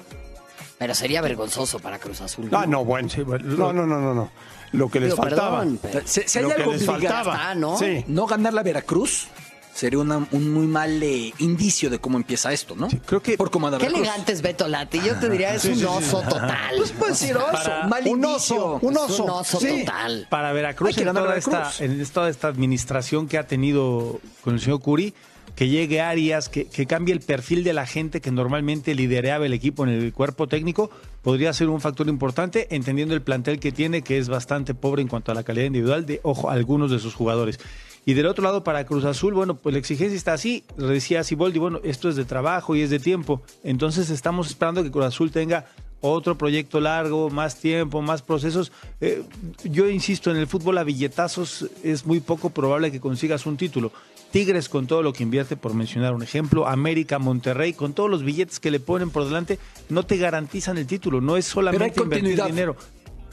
[0.77, 2.49] pero sería vergonzoso para Cruz Azul.
[2.53, 3.09] Ah, no, bueno.
[3.43, 4.31] No, no, no, no, no.
[4.73, 5.59] Lo que les faltaba.
[5.59, 7.33] perdón, pero- Lo que algo les faltaba.
[7.33, 7.77] está, ¿no?
[7.77, 8.03] Sí.
[8.07, 9.27] no ganar la Veracruz
[9.73, 12.87] sería una- un muy mal eh, indicio de cómo empieza esto, ¿no?
[13.05, 14.05] creo que- por cómo anda Qué Veracruz.
[14.07, 14.99] elegante es Beto Lati.
[15.01, 16.75] Yo te diría, es un oso total.
[16.77, 18.55] Pues puede decir oso, mal Un indicio.
[18.75, 19.23] oso, un Es oso.
[19.23, 19.79] un oso Sí.
[19.85, 20.27] total.
[20.29, 21.47] Para Veracruz, en toda, Veracruz.
[21.53, 25.13] esta, en toda esta administración que ha tenido con el señor Curi,
[25.55, 29.53] que llegue Arias, que, que cambie el perfil de la gente que normalmente lideraba el
[29.53, 30.89] equipo en el cuerpo técnico,
[31.21, 35.07] podría ser un factor importante, entendiendo el plantel que tiene, que es bastante pobre en
[35.07, 37.59] cuanto a la calidad individual de, ojo, algunos de sus jugadores.
[38.05, 40.63] Y del otro lado, para Cruz Azul, bueno, pues la exigencia está así.
[40.75, 43.43] Decía Siboldi, bueno, esto es de trabajo y es de tiempo.
[43.63, 45.67] Entonces estamos esperando que Cruz Azul tenga
[46.01, 48.71] otro proyecto largo, más tiempo, más procesos.
[49.01, 49.23] Eh,
[49.63, 53.91] yo insisto, en el fútbol a billetazos es muy poco probable que consigas un título.
[54.31, 58.23] Tigres con todo lo que invierte, por mencionar un ejemplo, América, Monterrey, con todos los
[58.23, 59.59] billetes que le ponen por delante,
[59.89, 62.75] no te garantizan el título, no es solamente invertir dinero.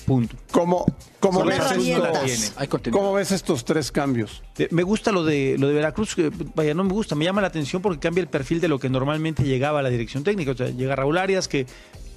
[0.07, 0.36] Punto.
[0.53, 0.86] ¿Cómo,
[1.20, 2.90] cómo, ves estos.
[2.90, 4.42] ¿Cómo ves estos tres cambios?
[4.57, 7.42] Eh, Me gusta lo de lo de Veracruz, que, vaya, no me gusta, me llama
[7.42, 10.53] la atención porque cambia el perfil de lo que normalmente llegaba a la dirección técnica.
[10.53, 11.66] O sea, llega Raúl Arias, que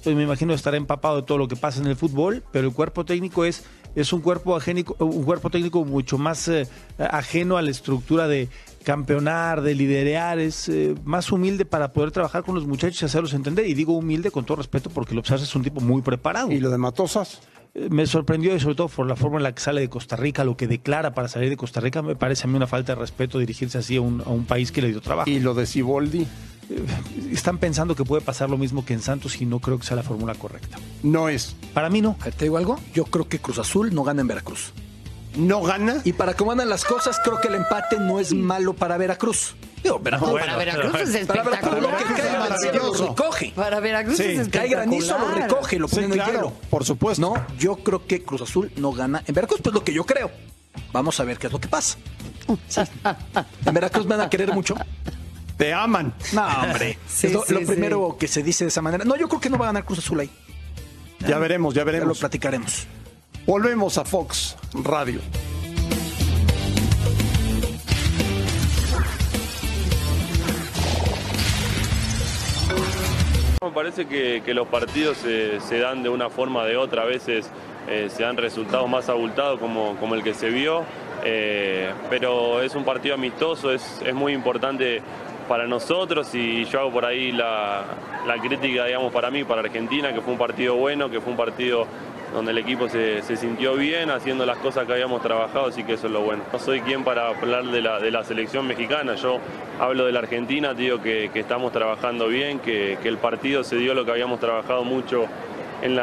[0.02, 2.74] pues, me imagino estará empapado de todo lo que pasa en el fútbol, pero el
[2.74, 3.64] cuerpo técnico es,
[3.94, 6.66] es un cuerpo agénico, un cuerpo técnico mucho más eh,
[6.98, 8.48] ajeno a la estructura de
[8.82, 13.32] campeonar, de liderear, es eh, más humilde para poder trabajar con los muchachos y hacerlos
[13.34, 13.66] entender.
[13.66, 16.50] Y digo humilde con todo respeto porque Lopsas es un tipo muy preparado.
[16.52, 17.40] ¿Y lo de Matosas?
[17.74, 20.16] Eh, Me sorprendió y sobre todo por la forma en la que sale de Costa
[20.16, 22.94] Rica, lo que declara para salir de Costa Rica, me parece a mí una falta
[22.94, 25.30] de respeto dirigirse así a un, a un país que le dio trabajo.
[25.30, 26.26] ¿Y lo de Siboldi?
[27.30, 29.96] Están pensando que puede pasar lo mismo que en Santos y no creo que sea
[29.96, 30.78] la fórmula correcta.
[31.02, 31.56] No es.
[31.74, 32.16] Para mí no.
[32.20, 32.78] A ver, ¿Te digo algo?
[32.94, 34.72] Yo creo que Cruz Azul no gana en Veracruz.
[35.36, 36.00] ¿No gana?
[36.04, 39.56] Y para cómo andan las cosas, creo que el empate no es malo para Veracruz.
[39.82, 42.48] Digo, Veracruz, No, para Veracruz es Para Veracruz lo que espectacular.
[42.48, 43.52] cae cielo lo recoge.
[43.56, 44.62] Para Veracruz Sí, es espectacular.
[44.68, 46.52] Cae granizo, lo recoge, lo Sí, pone en el claro, hielo.
[46.70, 47.20] por supuesto.
[47.22, 50.30] No, yo creo que Cruz Azul no gana en Veracruz, pues lo que yo creo.
[50.92, 51.98] Vamos a ver qué es lo que pasa.
[53.66, 54.74] En Veracruz me van a querer mucho.
[55.56, 56.14] Te aman.
[56.32, 56.98] No, hombre.
[57.08, 57.66] Sí, es lo, sí, lo sí.
[57.66, 59.04] primero que se dice de esa manera.
[59.04, 60.30] No, yo creo que no va a ganar Cruz Azul ahí.
[61.26, 62.18] Ya veremos, ya Ya lo veremos.
[62.18, 62.86] platicaremos.
[63.46, 65.20] Volvemos a Fox Radio.
[73.60, 77.04] Me parece que, los partidos se, se dan de una forma o de otra, a
[77.04, 77.50] veces
[77.88, 80.84] eh, se dan resultados más abultados como, como el que se vio,
[81.24, 85.02] eh, pero es un partido amistoso, es, es muy importante
[85.48, 87.84] para nosotros y yo hago por ahí la,
[88.24, 91.36] la crítica, digamos, para mí, para Argentina, que fue un partido bueno, que fue un
[91.36, 91.86] partido
[92.32, 96.06] donde el equipo se, sintió bien haciendo las cosas que habíamos trabajado, así que eso
[96.06, 96.42] es lo bueno.
[96.52, 99.38] No soy quien para hablar de la, selección mexicana, yo
[99.80, 104.04] hablo de la Argentina, digo que, estamos trabajando bien, que, el partido se dio lo
[104.04, 105.26] que habíamos trabajado mucho
[105.82, 105.96] en,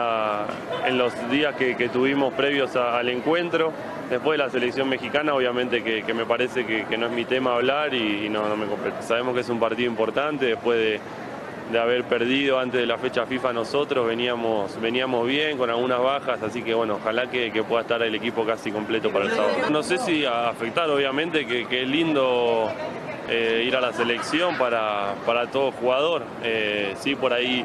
[0.98, 3.72] los días que, tuvimos previos al encuentro.
[4.10, 7.94] Después de la selección mexicana, obviamente que, me parece que, no es mi tema hablar
[7.94, 9.02] y, no me compete.
[9.02, 11.00] Sabemos que es un partido importante después de,
[11.72, 16.42] de haber perdido antes de la fecha FIFA nosotros, veníamos, veníamos bien con algunas bajas,
[16.42, 19.70] así que bueno, ojalá que, que pueda estar el equipo casi completo para el sábado.
[19.70, 22.70] No sé si a afectar, obviamente, que, que es lindo
[23.30, 26.24] eh, ir a la selección para, para todo jugador.
[26.44, 27.64] Eh, sí, por ahí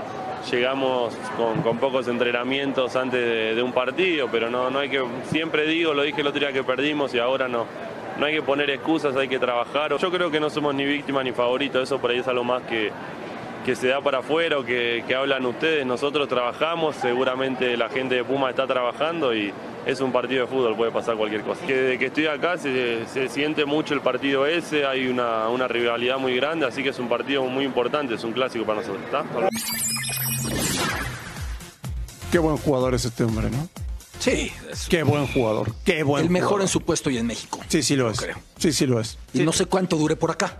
[0.50, 5.66] llegamos con, con pocos entrenamientos antes de, un partido, pero no, no hay que, siempre
[5.66, 7.66] digo, lo dije el otro día que perdimos y ahora no.
[8.18, 9.96] No hay que poner excusas, hay que trabajar.
[9.96, 12.62] Yo creo que no somos ni víctimas ni favoritos, eso por ahí es algo más
[12.62, 12.92] que,
[13.64, 15.86] que se da para afuera o que, que hablan ustedes.
[15.86, 19.52] Nosotros trabajamos, seguramente la gente de Puma está trabajando y
[19.86, 21.64] es un partido de fútbol, puede pasar cualquier cosa.
[21.66, 25.66] Que desde que estoy acá se, se siente mucho el partido ese, hay una, una
[25.68, 29.04] rivalidad muy grande, así que es un partido muy importante, es un clásico para nosotros.
[29.04, 29.24] ¿está?
[32.30, 33.68] Qué buen jugador es este hombre, ¿no?
[34.18, 35.72] Sí, es Qué buen jugador.
[35.84, 36.62] Qué buen el mejor jugador.
[36.62, 37.60] en su puesto y en México.
[37.68, 38.18] Sí, sí lo es.
[38.18, 38.36] creo.
[38.58, 39.18] Sí, sí lo es.
[39.34, 40.58] Y no sé cuánto dure por acá.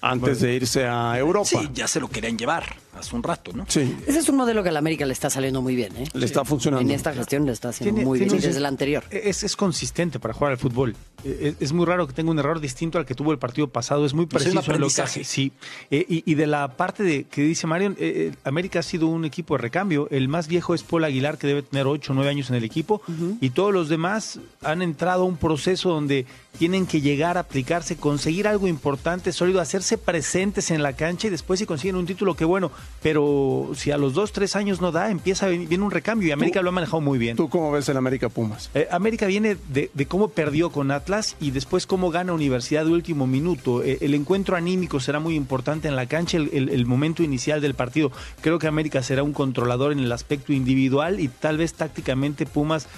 [0.00, 1.48] Antes de irse a Europa.
[1.48, 3.64] Sí, ya se lo querían llevar hace un rato, ¿no?
[3.68, 6.08] Sí, Ese es un modelo que a la América le está saliendo muy bien, ¿eh?
[6.14, 6.82] le está funcionando.
[6.88, 9.04] En esta gestión le está haciendo Tiene- muy tiene bien un- desde la anterior.
[9.10, 10.96] Es, es consistente para jugar al fútbol.
[11.24, 13.68] Eh, Es, es muy raro que tenga un error distinto al que tuvo el partido
[13.68, 14.04] pasado.
[14.06, 15.20] Es muy Pues es un preciso en lo que aprendizaje.
[15.22, 15.24] hace.
[15.24, 15.52] Sí.
[15.90, 19.06] Eh, y, y de la parte de que dice Marion, eh, eh, América ha sido
[19.08, 20.08] un equipo de recambio.
[20.10, 22.64] El más viejo es Paul Aguilar, que debe tener 8 o 9 años en el
[22.64, 23.02] equipo.
[23.40, 26.26] Y todos los demás han entrado a un proceso donde
[26.58, 31.30] tienen que llegar a aplicarse, conseguir algo importante, sólido, hacerse presentes en la cancha y
[31.30, 32.70] después si consiguen un título, qué bueno.
[33.02, 36.60] Pero si a los 2, 3 años no da, empieza viene un recambio y América
[36.62, 37.36] lo ha manejado muy bien.
[37.36, 38.68] ¿Tú cómo ves el América Pumas?
[38.74, 42.90] Eh, América viene de, de cómo perdió con Atlas y después cómo gana Universidad de
[42.92, 43.84] último minuto.
[43.84, 47.60] Eh, el encuentro anímico será muy importante en la cancha, el, el- el momento inicial
[47.60, 48.10] del partido.
[48.40, 52.88] Creo que América será un controlador en el aspecto individual y tal vez tácticamente Pumas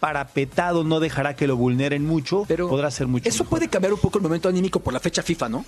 [0.00, 3.28] parapetado no dejará que lo vulneren mucho, Pero podrá ser mucho.
[3.28, 3.58] Eso mejor.
[3.58, 5.64] puede cambiar un poco el momento anímico por la fecha FIFA, ¿no?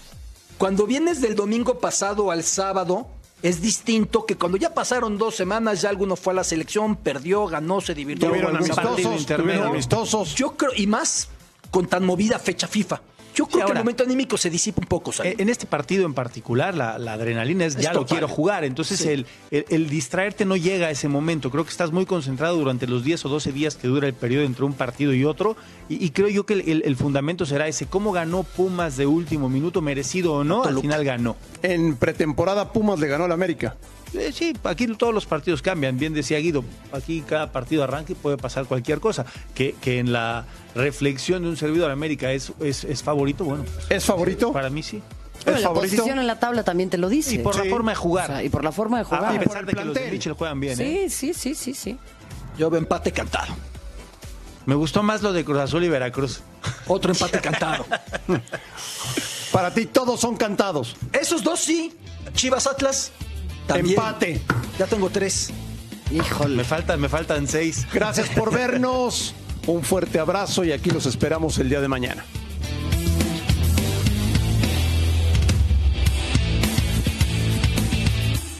[0.56, 3.08] Cuando vienes del domingo pasado al sábado,
[3.42, 7.46] es distinto que cuando ya pasaron dos semanas, ya alguno fue a la selección, perdió,
[7.46, 8.28] ganó, se divirtió.
[8.28, 10.34] Tuvieron amistosos, tuvieron amistosos.
[10.34, 11.28] Yo creo, y más
[11.70, 13.00] con tan movida fecha FIFA.
[13.34, 15.12] Yo creo que ahora- el momento anímico se disipa un poco.
[15.22, 18.64] Eh, En este partido en particular, la, la adrenalina es, Es ya lo quiero jugar.
[18.64, 19.08] Entonces, Sí.
[19.08, 21.50] el, el- el distraerte no llega a ese momento.
[21.50, 24.44] Creo que estás muy concentrado durante los 10 o 12 días que dura el periodo
[24.44, 25.56] entre un partido y otro.
[25.88, 29.06] Y, y creo yo que el, el- el fundamento será ese: ¿cómo ganó Pumas de
[29.06, 30.64] último minuto, merecido o no?
[30.64, 31.36] Al final ganó.
[31.62, 33.76] En pretemporada Pumas le ganó al América.
[34.14, 35.96] Eh, sí, aquí todos los partidos cambian.
[35.98, 39.24] Bien decía Guido, aquí cada partido arranca y puede pasar cualquier cosa.
[39.54, 43.64] Que, que en la reflexión de un servidor América es, es, es favorito, bueno.
[43.88, 44.52] ¿Es favorito?
[44.52, 45.02] Para mí sí.
[45.44, 45.96] Bueno, ¿Es la favorito?
[45.96, 47.36] posición en la tabla también te lo dice.
[47.36, 48.30] Y por la forma de jugar.
[48.30, 49.24] O sea, y por la forma de a, jugar.
[49.24, 50.12] a y por pesar el de que los de plantel.
[50.12, 50.80] Mitchell juegan bien.
[50.80, 51.06] ¿eh?
[51.08, 51.98] Sí, sí, sí, sí, sí.
[52.58, 53.54] Yo veo empate cantado.
[54.66, 56.42] Me gustó más lo de Cruz Azul y Veracruz.
[56.86, 57.86] Otro empate cantado.
[59.52, 60.96] Para ti todos son cantados.
[61.12, 61.96] Esos dos sí.
[62.34, 63.12] Chivas Atlas.
[63.74, 63.98] También.
[63.98, 64.40] Empate.
[64.78, 65.50] Ya tengo tres.
[66.10, 66.56] Híjole.
[66.56, 67.86] Me faltan, me faltan seis.
[67.92, 69.34] Gracias por vernos.
[69.66, 72.24] Un fuerte abrazo y aquí los esperamos el día de mañana.